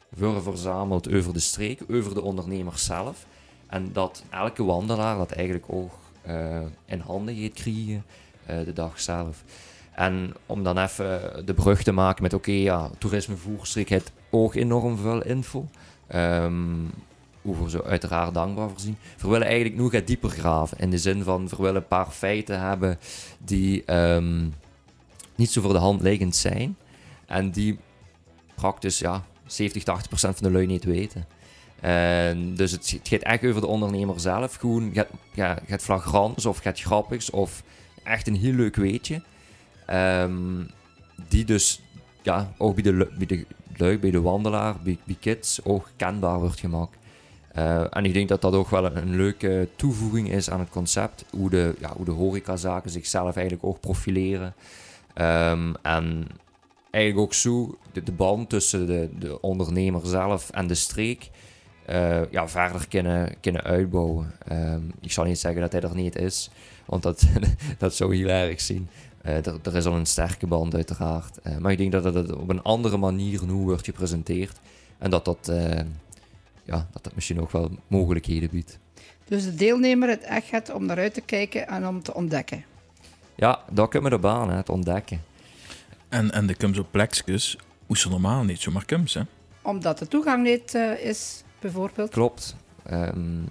worden 0.09 0.43
verzameld 0.43 1.13
over 1.15 1.33
de 1.33 1.39
streek, 1.39 1.81
over 1.91 2.15
de 2.15 2.23
ondernemer 2.23 2.79
zelf. 2.79 3.27
En 3.67 3.93
dat 3.93 4.25
elke 4.31 4.65
wandelaar 4.65 5.17
dat 5.17 5.31
eigenlijk 5.33 5.67
ook 5.69 5.93
eh, 6.23 6.61
in 6.85 7.01
handen 7.01 7.37
gaat 7.37 7.53
krijgen 7.53 8.05
de 8.47 8.73
dag 8.75 9.01
zelf. 9.01 9.45
En 9.93 10.35
om 10.47 10.63
dan 10.63 10.79
even 10.79 11.43
de 11.47 11.55
brug 11.55 11.83
te 11.83 11.93
maken 11.93 12.23
met, 12.23 12.35
oké, 12.35 12.53
ja, 12.53 12.91
toerisme 12.99 13.37
heeft 13.73 14.13
ook 14.31 14.55
enorm 14.55 14.99
veel 14.99 15.23
info. 15.23 15.69
Ehm 16.07 16.85
over 17.47 17.71
zo 17.71 17.83
uiteraard 17.83 18.35
dankbaar 18.35 18.69
voorzien. 18.69 18.99
We 19.19 19.29
willen 19.29 19.47
eigenlijk 19.47 19.77
nog 19.77 20.05
dieper 20.05 20.31
graven. 20.31 20.79
In 20.79 20.91
de 20.91 20.99
zin 20.99 21.23
van, 21.23 21.49
we 21.49 21.57
willen 21.57 21.75
een 21.75 21.87
paar 21.87 22.11
feiten 22.11 22.61
hebben 22.61 22.99
die 23.39 23.85
ehm, 23.85 24.49
niet 25.35 25.51
zo 25.51 25.61
voor 25.61 25.73
de 25.73 25.79
hand 25.79 26.03
liggend 26.03 26.37
zijn. 26.37 26.77
En 27.27 27.51
die 27.51 27.79
praktisch 28.55 28.99
ja, 28.99 29.25
70, 29.47 29.83
80 29.83 30.09
procent 30.09 30.37
van 30.37 30.47
de 30.47 30.53
lui 30.53 30.67
niet 30.67 30.85
weten. 30.85 31.27
En 31.81 32.55
dus 32.55 32.73
het, 32.73 33.01
gaat 33.03 33.21
echt 33.21 33.45
over 33.45 33.61
de 33.61 33.67
ondernemer 33.67 34.21
zelf. 34.21 34.55
Gewoon, 34.55 34.93
gaat, 34.95 35.61
gaat 35.67 35.83
flagrants 35.83 36.47
of 36.47 36.59
gaat 36.59 36.81
grappigs 36.81 37.31
of 37.31 37.63
echt 38.07 38.27
een 38.27 38.37
heel 38.37 38.53
leuk 38.53 38.77
weetje. 38.77 39.23
Ehm, 39.87 40.65
die 41.29 41.45
dus 41.45 41.83
ja, 42.23 42.53
ook 42.57 42.75
bij 42.75 42.83
de, 42.83 43.09
bij 43.19 43.27
de 43.27 43.45
bij 43.77 44.11
de 44.11 44.21
wandelaar, 44.21 44.75
bij, 44.83 44.99
bij 45.05 45.17
kids 45.21 45.65
ook 45.65 45.91
kenbaar 45.97 46.39
wordt 46.39 46.61
gemaakt. 46.61 46.97
Eh, 47.53 47.97
en 47.97 48.05
ik 48.05 48.13
denk 48.13 48.29
dat 48.29 48.41
dat 48.41 48.55
ook 48.55 48.69
wel 48.69 48.97
een, 48.97 49.17
leuke 49.17 49.69
toevoeging 49.77 50.31
is 50.31 50.51
aan 50.51 50.61
het 50.61 50.69
concept. 50.69 51.25
Hoe 51.31 51.51
de, 51.51 51.75
ja, 51.79 51.93
hoe 51.97 52.05
de 52.05 52.11
horecazaken 52.11 52.91
zichzelf 52.91 53.37
eigenlijk 53.37 53.67
ook 53.67 53.81
profileren. 53.81 54.55
Ehm, 55.15 55.75
en 55.83 56.27
eigenlijk 56.91 57.27
ook 57.27 57.35
zo 57.35 57.79
de, 57.93 58.03
de 58.03 58.13
band 58.13 58.49
tussen 58.49 58.87
de, 58.87 59.09
de 59.19 59.41
ondernemer 59.41 60.07
zelf 60.07 60.51
en 60.51 60.67
de 60.67 60.75
streek 60.75 61.31
eh, 61.87 62.31
ja, 62.31 62.49
verder 62.49 62.89
kunnen, 62.89 63.35
kunnen 63.41 63.63
uitbouwen. 63.63 64.33
Ehm, 64.49 64.83
ik 65.01 65.13
zal 65.13 65.25
niet 65.25 65.39
zeggen 65.39 65.61
dat 65.61 65.73
hij 65.73 65.81
er 65.81 65.95
niet 65.95 66.17
is, 66.17 66.51
want 66.87 67.03
dat, 67.03 67.27
dat 67.79 67.95
zou 67.95 68.17
heel 68.17 68.29
erg 68.29 68.61
zien. 68.61 68.89
Eh, 69.23 69.47
er, 69.47 69.59
er 69.63 69.77
is 69.77 69.87
al 69.87 69.95
een 69.95 70.07
sterke 70.07 70.47
band 70.47 70.75
uiteraard. 70.75 71.39
Eh, 71.43 71.57
maar 71.57 71.73
ik 71.73 71.79
denk 71.79 71.93
dat 71.93 72.15
het 72.15 72.35
op 72.35 72.49
een 72.49 72.63
andere 72.63 72.97
manier 72.97 73.47
nu 73.47 73.53
wordt 73.53 73.85
gepresenteerd. 73.85 74.59
En 74.99 75.11
dat 75.11 75.25
dat, 75.25 75.49
eh, 75.49 75.81
ja, 76.65 76.89
dat, 76.93 77.05
dat 77.05 77.15
misschien 77.15 77.41
ook 77.41 77.51
wel 77.51 77.71
mogelijkheden 77.87 78.51
biedt. 78.51 78.79
Dus 79.25 79.45
de 79.45 79.55
deelnemer 79.55 80.09
het 80.09 80.23
echt 80.23 80.47
gaat 80.47 80.73
om 80.73 80.87
naar 80.87 80.99
uit 80.99 81.15
te 81.15 81.21
kijken 81.21 81.69
en 81.69 81.87
om 81.87 82.03
te 82.03 82.15
ontdekken. 82.15 82.65
Ja, 83.35 83.61
dat 83.71 83.89
kunnen 83.89 84.11
we 84.11 84.17
de 84.17 84.23
baan, 84.23 84.51
hè, 84.51 84.57
het 84.57 84.69
ontdekken. 84.69 85.23
En, 86.09 86.31
en 86.31 86.47
de 86.47 86.55
kums 86.55 86.79
op 86.79 86.87
plekjes, 86.91 87.59
hoe 87.87 87.99
ze 87.99 88.09
normaal 88.09 88.43
niet 88.45 88.61
zomaar 88.61 88.85
kums, 88.85 89.15
hè? 89.15 89.21
Omdat 89.63 89.99
de 89.99 90.09
toegang 90.09 90.43
niet 90.43 90.75
eh, 90.75 91.05
is, 91.05 91.43
bijvoorbeeld. 91.59 92.11
Klopt. 92.11 92.57
Ehm, 92.83 93.43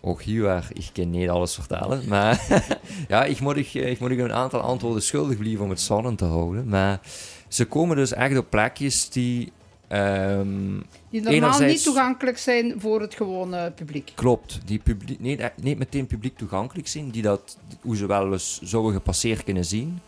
ook 0.00 0.22
hier, 0.22 0.68
ik 0.72 0.90
kan 0.92 1.10
niet 1.10 1.28
alles 1.28 1.54
vertellen. 1.54 2.02
Maar 2.08 2.46
ja, 3.08 3.24
ik 3.24 3.40
moet, 3.40 3.56
ik, 3.56 3.74
ik 3.74 4.00
moet 4.00 4.10
ik 4.10 4.18
een 4.18 4.32
aantal 4.32 4.60
antwoorden 4.60 5.02
schuldig 5.02 5.38
blijven 5.38 5.64
om 5.64 5.70
het 5.70 5.80
spannend 5.80 6.18
te 6.18 6.24
houden. 6.24 6.68
Maar 6.68 7.00
ze 7.48 7.64
komen 7.64 7.96
dus 7.96 8.12
echt 8.12 8.36
op 8.38 8.46
plekjes 8.50 9.08
die... 9.08 9.52
ehm, 9.88 10.78
Die 11.10 11.20
normaal 11.20 11.60
niet 11.60 11.82
toegankelijk 11.82 12.38
zijn 12.38 12.74
voor 12.80 13.00
het 13.00 13.14
gewone 13.14 13.70
publiek. 13.70 14.12
Klopt, 14.14 14.60
die 14.64 14.78
publiek, 14.78 15.20
niet, 15.20 15.40
eh, 15.40 15.46
niet 15.62 15.78
meteen 15.78 16.06
publiek 16.06 16.36
toegankelijk 16.36 16.88
zijn, 16.88 17.10
die 17.10 17.22
dat, 17.22 17.56
hoe 17.80 17.96
ze 17.96 18.06
wel 18.06 18.32
eens 18.32 18.60
zouden 18.62 18.92
gepasseerd 18.92 19.44
kunnen 19.44 19.64
zien, 19.64 19.98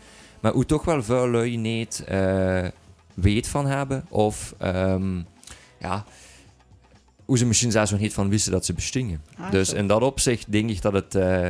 maar 0.40 0.52
hoe 0.52 0.66
toch 0.66 0.84
wel 0.84 1.02
veel 1.02 1.28
lui 1.28 1.56
niet 1.56 2.04
eh, 2.06 2.64
weet 3.14 3.48
van 3.48 3.66
hebben, 3.66 4.04
of 4.08 4.54
ehm, 4.58 5.16
ja, 5.78 6.04
hoe 7.30 7.38
ze 7.38 7.46
misschien 7.46 7.70
zelfs 7.70 7.90
nog 7.90 8.00
niet 8.00 8.12
van 8.14 8.28
wisten 8.28 8.52
dat 8.52 8.64
ze 8.64 8.72
bestingen. 8.72 9.22
Ah, 9.38 9.50
dus 9.50 9.68
zo. 9.68 9.76
in 9.76 9.86
dat 9.86 10.02
opzicht 10.02 10.52
denk 10.52 10.70
ik 10.70 10.82
dat 10.82 10.92
het 10.92 11.14
eh, 11.14 11.46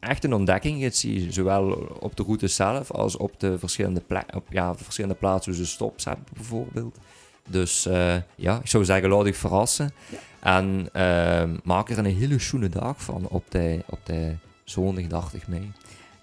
echt 0.00 0.24
een 0.24 0.32
ontdekking 0.34 0.82
is, 0.82 1.06
zowel 1.28 1.70
op 2.00 2.16
de 2.16 2.22
route 2.22 2.46
zelf 2.48 2.90
als 2.90 3.16
op 3.16 3.40
de 3.40 3.58
verschillende, 3.58 4.02
op, 4.34 4.46
ja, 4.50 4.74
verschillende 4.74 5.16
plaatsen 5.16 5.52
waar 5.52 5.60
ze 5.64 5.66
stops 5.70 6.04
hebben 6.04 6.24
bijvoorbeeld. 6.34 6.96
Dus 7.48 7.86
eh, 7.86 8.16
ja, 8.36 8.58
ik 8.58 8.66
zou 8.66 8.84
zeggen, 8.84 9.08
laat 9.08 9.26
ik 9.26 9.34
verrassen. 9.34 9.92
En 10.40 10.88
ehm, 10.92 11.56
maak 11.64 11.90
er 11.90 11.98
een 11.98 12.04
hele 12.16 12.38
schoene 12.38 12.68
dag 12.68 13.02
van 13.02 13.28
op 13.28 13.44
de, 13.48 13.80
op 13.88 13.98
de 14.04 14.34
zondag 14.64 15.06
30 15.06 15.48
mei. 15.48 15.72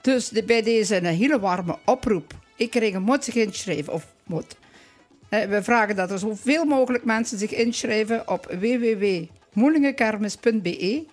Dus 0.02 0.30
de- 0.30 0.44
bij 0.44 0.62
deze 0.62 0.98
een 0.98 1.06
hele 1.06 1.40
warme 1.40 1.78
oproep. 1.86 2.34
Ik 2.56 2.70
kreeg 2.70 2.94
een 2.94 3.18
zich 3.20 3.36
inschrijven. 3.36 3.94
Of 3.94 4.08
moet. 4.24 4.56
Eh, 5.32 5.50
We 5.50 5.64
vragen 5.64 5.96
dat 5.96 6.12
er 6.12 6.20
zoveel 6.20 6.66
mogelijk 6.66 7.06
mensen 7.06 7.38
zich 7.38 7.54
inschrijven 7.54 8.28
op 8.28 8.46
www.moelingenkermis.be. 8.46 11.04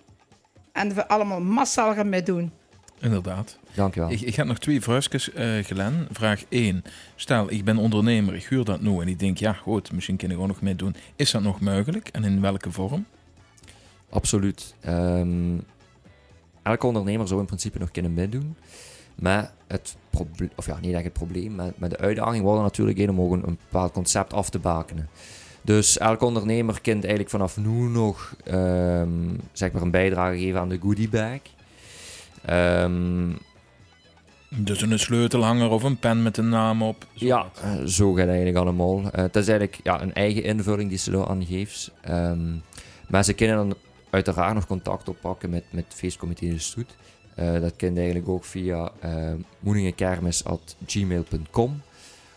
En 0.71 0.95
we 0.95 1.07
allemaal 1.07 1.41
massaal 1.41 1.93
gaan 1.93 2.09
meedoen. 2.09 2.51
Inderdaad. 2.99 3.57
Dankjewel. 3.73 4.11
Ik, 4.11 4.21
ik 4.21 4.35
heb 4.35 4.45
nog 4.45 4.59
twee 4.59 4.81
vraagjes, 4.81 5.33
eh 5.33 5.63
Glen. 5.63 6.07
Vraag 6.11 6.43
1. 6.49 6.83
Stel, 7.15 7.51
ik 7.51 7.63
ben 7.63 7.77
ondernemer, 7.77 8.35
ik 8.35 8.43
huur 8.43 8.65
dat 8.65 8.81
nu 8.81 8.99
en 8.99 9.07
ik 9.07 9.19
denk, 9.19 9.37
ja 9.37 9.53
goed, 9.53 9.91
misschien 9.91 10.17
kan 10.17 10.31
ik 10.31 10.39
ook 10.39 10.47
nog 10.47 10.61
meedoen. 10.61 10.95
Is 11.15 11.31
dat 11.31 11.41
nog 11.41 11.61
mogelijk 11.61 12.07
en 12.07 12.23
in 12.23 12.41
welke 12.41 12.71
vorm? 12.71 13.05
Absoluut. 14.09 14.75
Ehm, 14.81 15.57
elke 16.63 16.87
ondernemer 16.87 17.27
zou 17.27 17.39
in 17.39 17.45
principe 17.45 17.79
nog 17.79 17.91
kunnen 17.91 18.13
meedoen. 18.13 18.55
Maar 19.21 19.51
het 19.67 19.95
probleem, 20.09 20.49
of 20.55 20.65
ja, 20.65 20.77
niet 20.81 20.93
echt 20.93 21.03
het 21.03 21.13
probleem, 21.13 21.55
maar, 21.55 21.71
maar 21.77 21.89
de 21.89 21.97
uitdaging 21.97 22.43
wordt 22.43 22.57
er 22.57 22.63
natuurlijk 22.63 22.97
in 22.97 23.09
om 23.09 23.21
ook 23.21 23.31
een, 23.31 23.47
een 23.47 23.57
bepaald 23.69 23.91
concept 23.91 24.33
af 24.33 24.49
te 24.49 24.59
bakenen. 24.59 25.09
Dus 25.61 25.97
elke 25.97 26.25
ondernemer 26.25 26.81
kan 26.81 26.93
eigenlijk 26.93 27.29
vanaf 27.29 27.57
nu 27.57 27.71
nog 27.89 28.35
ehm, 28.43 29.09
zeg 29.53 29.71
maar 29.71 29.81
een 29.81 29.91
bijdrage 29.91 30.37
geven 30.39 30.59
aan 30.59 30.69
de 30.69 30.79
goodie 30.81 31.09
bag. 31.09 31.39
Ehm, 32.45 33.29
Dus 34.49 34.81
een 34.81 34.99
sleutelhanger 34.99 35.69
of 35.69 35.83
een 35.83 35.97
pen 35.99 36.23
met 36.23 36.37
een 36.37 36.49
naam 36.49 36.81
op. 36.83 37.05
zo 37.15 37.25
Ja, 37.25 37.45
wat. 37.61 37.89
zo 37.89 38.13
gaat 38.13 38.27
eigenlijk 38.27 38.57
allemaal. 38.57 38.99
Eh, 39.11 39.21
het 39.21 39.35
is 39.35 39.47
eigenlijk 39.47 39.79
ja, 39.83 40.01
een 40.01 40.13
eigen 40.13 40.43
invulling 40.43 40.89
die 40.89 40.97
ze 40.97 41.11
daar 41.11 41.27
aan 41.27 41.45
geeft. 41.45 41.91
Ehm, 42.01 42.55
maar 43.07 43.23
ze 43.23 43.33
kunnen 43.33 43.55
dan 43.55 43.75
uiteraard 44.09 44.53
nog 44.53 44.65
contact 44.67 45.09
oppakken 45.09 45.49
met, 45.49 45.63
met 45.69 45.83
het 45.83 45.93
feestcomité 45.93 46.45
de 46.47 46.59
Stoet. 46.59 46.95
Eh, 47.39 47.61
dat 47.61 47.75
kan 47.75 47.97
eigenlijk 47.97 48.29
ook 48.29 48.43
via 48.43 48.91
uh, 49.05 49.31
moeningenkermis.gmail.com. 49.59 51.81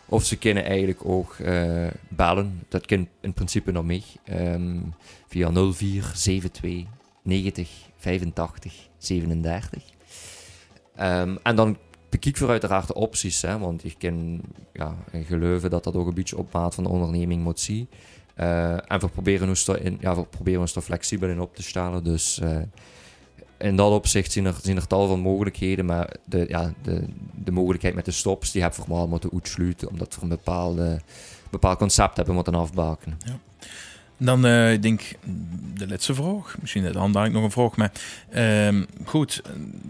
Of 0.05 0.23
ze 0.23 0.37
kunnen 0.37 0.65
eigenlijk 0.65 1.05
ook 1.05 1.33
eh, 1.33 1.87
bellen. 2.07 2.61
Dat 2.67 2.85
kan 2.85 3.07
in 3.21 3.33
principe 3.33 3.71
naar 3.71 3.85
mij. 3.85 4.03
ehm, 4.23 4.79
via 5.27 5.49
0472 5.49 6.83
90 7.21 7.69
85 7.97 8.89
37. 8.97 9.83
Ehm, 10.95 11.35
en 11.43 11.55
dan 11.55 11.77
bekijk 12.09 12.37
voor 12.37 12.49
uiteraard 12.49 12.87
de 12.87 12.93
opties, 12.93 13.41
hè, 13.41 13.57
want 13.57 13.85
ik 13.85 13.95
kan 13.97 14.41
ja, 14.73 14.95
geloven 15.25 15.69
dat 15.69 15.83
dat 15.83 15.95
ook 15.95 16.07
een 16.07 16.13
beetje 16.13 16.37
op 16.37 16.53
maat 16.53 16.75
van 16.75 16.83
de 16.83 16.89
onderneming 16.89 17.43
moet 17.43 17.59
zien. 17.59 17.89
Eh, 18.35 18.91
en 18.91 18.99
we 18.99 19.07
proberen 19.07 19.47
ons 19.47 19.67
er, 19.67 19.81
in, 19.81 19.97
ja, 19.99 20.23
proberen 20.23 20.61
ons 20.61 20.75
er 20.75 20.81
flexibel 20.81 21.29
in 21.29 21.41
op 21.41 21.55
te 21.55 21.63
stellen. 21.63 22.03
Dus 22.03 22.39
eh, 22.39 22.57
in 23.63 23.75
dat 23.75 23.91
opzicht 23.91 24.31
zijn 24.31 24.45
er, 24.45 24.55
zijn 24.61 24.77
er 24.77 24.87
tal 24.87 25.07
van 25.07 25.19
mogelijkheden, 25.19 25.85
maar 25.85 26.13
de, 26.25 26.45
ja, 26.47 26.73
de, 26.81 27.05
de 27.43 27.51
mogelijkheid 27.51 27.95
met 27.95 28.05
de 28.05 28.11
stops, 28.11 28.51
die 28.51 28.61
hebben 28.61 28.79
we 28.79 28.85
vooral 28.85 29.07
moeten 29.07 29.29
uitsluiten, 29.33 29.89
omdat 29.89 30.15
we 30.15 30.21
een 30.21 30.29
bepaalde, 30.29 31.01
bepaald 31.49 31.77
concept 31.77 32.15
hebben 32.15 32.35
moeten 32.35 32.55
afbaken. 32.55 33.17
Dan 34.17 34.45
eh, 34.45 34.73
ik 34.73 34.81
denk 34.81 35.01
de 35.73 35.87
laatste 35.87 36.13
vraag. 36.13 36.55
Misschien 36.61 36.91
dan 36.91 37.25
ik 37.25 37.31
nog 37.31 37.43
een 37.43 37.51
vraag. 37.51 37.75
Maar 37.75 37.91
ehm, 38.29 38.83
goed, 39.05 39.41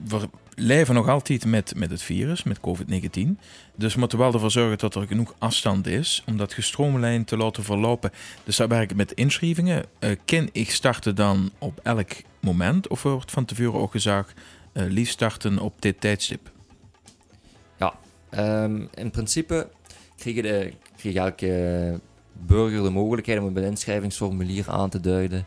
we 0.08 0.20
leven 0.56 0.96
nog 0.96 1.08
altijd 1.08 1.46
met, 1.46 1.74
met 1.76 1.90
het 1.90 2.02
virus, 2.02 2.44
met 2.44 2.60
COVID-19. 2.60 3.40
Dus 3.76 3.94
we 3.94 4.00
moeten 4.00 4.18
wel 4.18 4.34
ervoor 4.34 4.52
zorgen 4.52 4.78
dat 4.78 4.96
er 4.96 5.08
genoeg 5.08 5.36
afstand 5.38 5.88
is 5.88 6.24
om 6.26 6.38
dat 6.38 6.54
gestroomlijnd 6.54 7.28
te 7.28 7.38
laten 7.38 7.64
verlopen. 7.64 8.12
Dus 8.44 8.56
daar 8.56 8.68
werken 8.68 8.98
met 8.98 9.12
inschrijvingen. 9.12 9.86
Eh 10.00 10.12
kan 10.26 10.50
ik 10.52 10.72
starten 10.72 11.16
dan 11.16 11.52
op 11.58 11.80
elk 11.84 12.12
moment? 12.40 12.88
Of 12.88 13.04
wordt 13.04 13.32
van 13.32 13.46
tevoren 13.46 13.80
ook 13.80 13.92
gezegd, 13.92 14.34
eh 14.72 14.84
liefst 14.86 15.14
starten 15.14 15.60
op 15.60 15.82
dit 15.82 16.02
tijdstip? 16.02 16.52
Ehm, 18.34 18.82
in 18.94 19.12
principe 19.12 19.68
kreeg, 20.16 20.42
de, 20.42 20.74
kreeg 20.98 21.16
elke 21.16 22.00
burger 22.34 22.84
de 22.84 22.90
mogelijkheid 22.90 23.40
om 23.40 23.58
een 23.58 23.64
inschrijvingsformulier 23.64 24.70
aan 24.70 24.90
te 24.90 25.00
duiden 25.00 25.46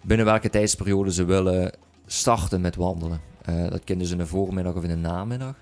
binnen 0.00 0.26
welke 0.26 0.50
tijdsperiode 0.50 1.12
ze 1.12 1.24
willen 1.24 1.72
starten 2.06 2.60
met 2.60 2.76
wandelen. 2.76 3.20
Eh, 3.46 3.68
dat 3.70 3.84
kunnen 3.84 4.06
ze 4.06 4.12
in 4.12 4.18
de 4.18 4.26
voormiddag 4.26 4.74
of 4.74 4.82
in 4.82 4.88
de 4.88 4.96
namiddag. 4.96 5.54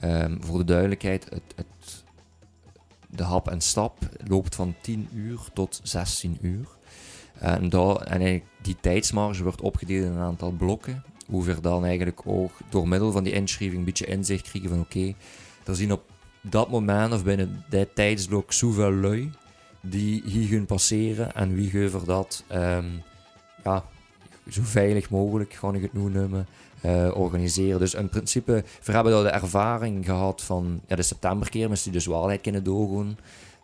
Ehm, 0.00 0.36
voor 0.40 0.58
de 0.58 0.64
duidelijkheid, 0.64 1.24
het, 1.24 1.42
het, 1.56 2.04
de 3.08 3.22
hap 3.22 3.48
en 3.48 3.60
stap 3.60 3.98
loopt 4.26 4.54
van 4.54 4.74
10 4.80 5.08
uur 5.12 5.40
tot 5.54 5.80
16 5.82 6.38
uur. 6.40 6.68
En, 7.38 7.68
daar, 7.68 7.96
en 7.96 8.42
die 8.62 8.76
tijdsmarge 8.80 9.42
wordt 9.42 9.60
opgedeeld 9.60 10.04
in 10.04 10.12
een 10.12 10.22
aantal 10.22 10.50
blokken. 10.50 11.04
Hoe 11.26 11.44
we 11.44 11.60
dan 11.60 11.84
eigenlijk 11.84 12.20
ook 12.24 12.52
door 12.70 12.88
middel 12.88 13.12
van 13.12 13.24
die 13.24 13.32
inschrijving 13.32 13.78
een 13.78 13.84
beetje 13.84 14.06
inzicht 14.06 14.48
krijgen 14.48 14.70
van 14.70 14.80
oké, 14.80 15.14
er 15.64 15.76
zien 15.76 15.92
op 15.92 16.02
dat 16.40 16.70
moment 16.70 17.12
of 17.12 17.24
binnen 17.24 17.64
dat 17.68 17.94
tijdsblok 17.94 18.52
zoveel 18.52 18.92
lui 18.92 19.30
die 19.80 20.22
hier 20.24 20.48
gaan 20.48 20.66
passeren 20.66 21.34
en 21.34 21.54
wie 21.54 21.70
geven 21.70 22.04
dat 22.04 22.44
ehm, 22.48 22.86
ja, 23.64 23.84
zo 24.48 24.60
veilig 24.64 25.10
mogelijk, 25.10 25.58
ik 25.72 25.82
het 25.82 25.92
noemen, 25.92 26.46
eh, 26.80 27.10
organiseren. 27.14 27.78
Dus 27.78 27.94
in 27.94 28.08
principe, 28.08 28.64
we 28.84 28.92
hebben 28.92 29.12
daar 29.12 29.22
de 29.22 29.28
ervaring 29.28 30.04
gehad 30.04 30.42
van 30.42 30.80
ja, 30.86 30.96
de 30.96 31.02
septemberkermis 31.02 31.82
die 31.82 31.92
dus 31.92 32.06
waarheid 32.06 32.40
kunnen 32.40 32.64
doorgaan 32.64 33.18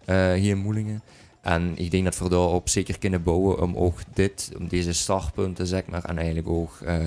uh, 0.06 0.32
hier 0.32 0.50
in 0.50 0.58
Moelingen. 0.58 1.02
En 1.40 1.72
ik 1.76 1.90
denk 1.90 2.04
dat 2.04 2.18
we 2.18 2.28
daarop 2.28 2.68
zeker 2.68 2.98
kunnen 2.98 3.22
bouwen 3.22 3.62
om 3.62 3.76
ook 3.76 3.98
dit, 4.14 4.52
om 4.58 4.68
deze 4.68 4.92
startpunten, 4.92 5.66
zeg 5.66 5.86
maar, 5.86 6.04
en 6.04 6.16
eigenlijk 6.16 6.48
ook 6.48 6.78
uh, 6.82 7.06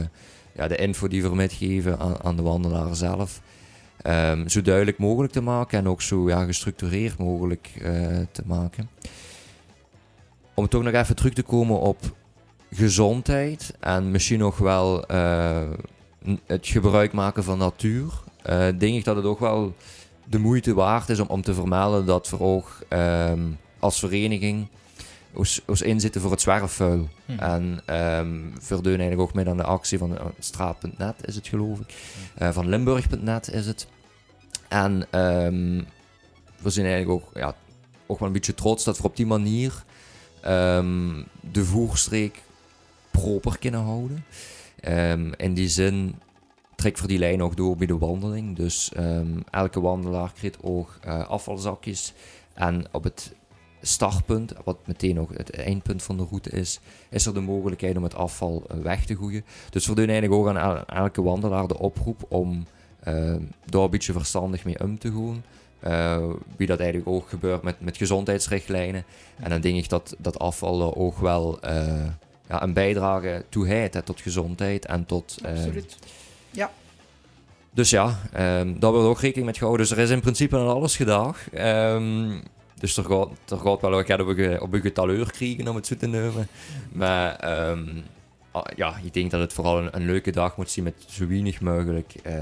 ja, 0.51 0.67
de 0.67 0.75
info 0.75 1.07
die 1.07 1.21
we 1.21 1.35
metgeven 1.35 1.99
aan, 1.99 2.23
aan 2.23 2.35
de 2.35 2.41
wandelaar 2.41 2.95
zelf, 2.95 3.41
um, 4.07 4.49
zo 4.49 4.61
duidelijk 4.61 4.97
mogelijk 4.97 5.33
te 5.33 5.41
maken 5.41 5.79
en 5.79 5.87
ook 5.87 6.01
zo 6.01 6.29
ja, 6.29 6.45
gestructureerd 6.45 7.17
mogelijk 7.17 7.69
te 8.31 8.43
maken. 8.45 8.89
Om 10.53 10.67
toch 10.67 10.83
nog 10.83 10.93
even 10.93 11.15
terug 11.15 11.33
te 11.33 11.43
komen 11.43 11.79
op 11.79 12.15
gezondheid 12.75 13.73
en 13.79 14.11
misschien 14.11 14.39
nog 14.39 14.57
wel 14.57 15.11
uh, 15.11 15.69
het 16.45 16.67
gebruik 16.67 17.13
maken 17.13 17.43
van 17.43 17.57
natuur, 17.57 18.13
uh, 18.49 18.57
denk 18.57 18.81
ik 18.95 19.03
dat 19.03 19.15
het 19.15 19.25
ook 19.25 19.39
wel 19.39 19.75
de 20.23 20.39
moeite 20.39 20.73
waard 20.73 21.09
is 21.09 21.19
om, 21.19 21.27
om 21.27 21.41
te 21.41 21.53
vermelden 21.53 22.05
dat 22.05 22.29
we 22.29 22.39
ook 22.39 22.79
um, 22.89 23.57
als 23.79 23.99
vereniging 23.99 24.67
ons, 25.33 25.61
ons 25.67 25.81
inzitten 25.81 26.21
voor 26.21 26.31
het 26.31 26.41
zwerfvuil. 26.41 27.09
Hm. 27.25 27.31
En 27.31 27.81
um, 28.17 28.53
verdeun 28.59 28.99
eigenlijk 28.99 29.21
ook 29.21 29.33
met 29.33 29.47
aan 29.47 29.57
de 29.57 29.63
actie 29.63 29.97
van 29.97 30.17
straat.net 30.39 31.15
is 31.25 31.35
het 31.35 31.47
geloof 31.47 31.79
ik. 31.79 31.93
Uh, 32.41 32.51
van 32.51 32.69
Limburg.net 32.69 33.51
is 33.51 33.65
het. 33.65 33.87
En 34.67 34.91
um, 35.19 35.85
we 36.61 36.69
zijn 36.69 36.85
eigenlijk 36.85 37.23
ook, 37.23 37.31
ja, 37.33 37.55
ook 38.05 38.19
wel 38.19 38.27
een 38.27 38.33
beetje 38.33 38.53
trots 38.53 38.83
dat 38.83 38.97
we 38.97 39.03
op 39.03 39.15
die 39.15 39.25
manier 39.25 39.83
um, 40.47 41.25
de 41.51 41.65
voerstreek 41.65 42.41
proper 43.21 43.57
kunnen 43.59 43.81
houden. 43.81 44.25
in 45.37 45.53
die 45.53 45.69
zin 45.69 46.15
trek 46.75 46.97
voor 46.97 47.07
die 47.07 47.19
lijn 47.19 47.43
ook 47.43 47.57
door 47.57 47.75
bij 47.75 47.87
de 47.87 47.97
wandeling. 47.97 48.55
Dus 48.55 48.91
elke 49.49 49.81
wandelaar 49.81 50.31
krijgt 50.33 50.57
ook 50.61 50.99
uh, 51.05 51.27
afvalzakjes. 51.27 52.13
En 52.53 52.85
op 52.91 53.03
het 53.03 53.33
startpunt, 53.81 54.53
wat 54.63 54.77
meteen 54.85 55.19
ook 55.19 55.37
het 55.37 55.51
eindpunt 55.51 56.03
van 56.03 56.17
de 56.17 56.25
route 56.29 56.49
is, 56.49 56.79
is 57.09 57.25
er 57.25 57.33
de 57.33 57.39
mogelijkheid 57.39 57.97
om 57.97 58.03
het 58.03 58.15
afval 58.15 58.63
eh, 58.67 58.77
weg 58.77 59.05
te 59.05 59.15
gooien. 59.15 59.45
Dus 59.69 59.87
we 59.87 59.95
doen 59.95 60.09
eigenlijk 60.09 60.41
ook 60.41 60.55
aan 60.55 60.85
elke 60.85 61.21
wandelaar 61.21 61.67
de 61.67 61.79
oproep 61.79 62.25
om 62.27 62.65
uh, 63.07 63.35
daar 63.65 63.81
een 63.81 63.89
beetje 63.89 64.13
verstandig 64.13 64.65
mee 64.65 64.79
om 64.79 64.99
te 64.99 65.11
gaan. 65.11 65.43
Uh, 65.87 66.33
wie 66.57 66.67
dat 66.67 66.79
eigenlijk 66.79 67.09
ook 67.09 67.29
gebeurt 67.29 67.63
met, 67.63 67.81
met 67.81 67.97
gezondheidsrichtlijnen. 67.97 69.03
En 69.39 69.49
dan 69.49 69.61
denk 69.61 69.75
ik 69.75 69.89
dat, 69.89 70.15
dat 70.19 70.39
afval 70.39 70.95
ook 70.95 71.17
wel 71.17 71.59
ja, 72.53 72.63
een 72.63 72.73
bijdrage 72.73 73.45
toe 73.49 73.67
heeft 73.67 74.05
tot 74.05 74.21
gezondheid 74.21 74.85
en 74.85 75.05
tot... 75.05 75.37
Absoluut. 75.45 75.97
Ja. 76.51 76.71
Dus 77.71 77.89
ja, 77.89 78.19
um, 78.59 78.79
daar 78.79 78.91
wordt 78.91 79.07
ook 79.07 79.19
rekening 79.19 79.45
met 79.45 79.57
gehouden. 79.57 79.87
Dus 79.87 79.97
er 79.97 80.03
is 80.03 80.09
in 80.09 80.19
principe 80.19 80.57
aan 80.57 80.67
alles 80.67 80.95
gedaan. 80.95 81.35
Um, 81.53 82.41
dus 82.75 82.97
er 82.97 83.03
gaat, 83.03 83.29
er 83.47 83.57
gaat 83.57 83.81
wel 83.81 83.91
wat 83.91 84.19
op 84.19 84.27
een, 84.27 84.61
op 84.61 84.73
een 84.73 84.81
getaleur 84.81 85.31
krijgen 85.31 85.67
om 85.67 85.75
het 85.75 85.87
zo 85.87 85.95
te 85.95 86.07
nemen. 86.07 86.47
Maar 86.91 87.59
um, 87.69 88.03
ja, 88.75 88.95
ik 89.03 89.13
denk 89.13 89.31
dat 89.31 89.39
het 89.39 89.53
vooral 89.53 89.77
een, 89.77 89.95
een, 89.95 90.05
leuke 90.05 90.31
dag 90.31 90.57
moet 90.57 90.71
zien 90.71 90.83
met 90.83 90.93
zo 91.07 91.27
weinig 91.27 91.61
mogelijk 91.61 92.13
uh, 92.25 92.33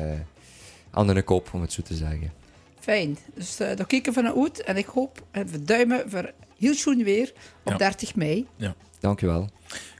aan 0.92 1.08
de 1.08 1.22
kop, 1.22 1.50
om 1.54 1.62
het 1.62 1.74
zo 1.74 1.82
te 1.82 1.96
zeggen. 1.96 2.34
Fijn. 2.80 3.18
Dus 3.34 3.62
uh, 3.62 3.76
daar 3.76 3.88
kijken 3.88 4.14
we 4.14 4.22
naar 4.22 4.36
uit. 4.36 4.64
En 4.64 4.78
ik 4.78 4.86
hoop 4.86 5.22
en 5.32 5.48
we 5.48 5.64
duimen 5.64 6.10
voor 6.10 6.32
heel 6.58 6.74
schoon 6.74 7.04
weer 7.04 7.34
op 7.64 7.72
ja. 7.72 7.78
30 7.78 8.16
mei. 8.16 8.48
Ja. 8.56 8.76
Dankjewel. 9.02 9.50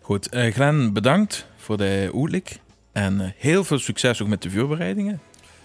Goed. 0.02 0.36
Uh, 0.36 0.54
Glenn, 0.54 0.94
bedankt 0.94 1.48
voor 1.56 1.78
de 1.78 2.12
uitleg. 2.16 2.44
En 2.92 3.34
heel 3.38 3.64
veel 3.64 3.80
succes 3.80 4.22
ook 4.22 4.28
met 4.28 4.42
de 4.42 4.50
vuurbereidingen. 4.50 5.22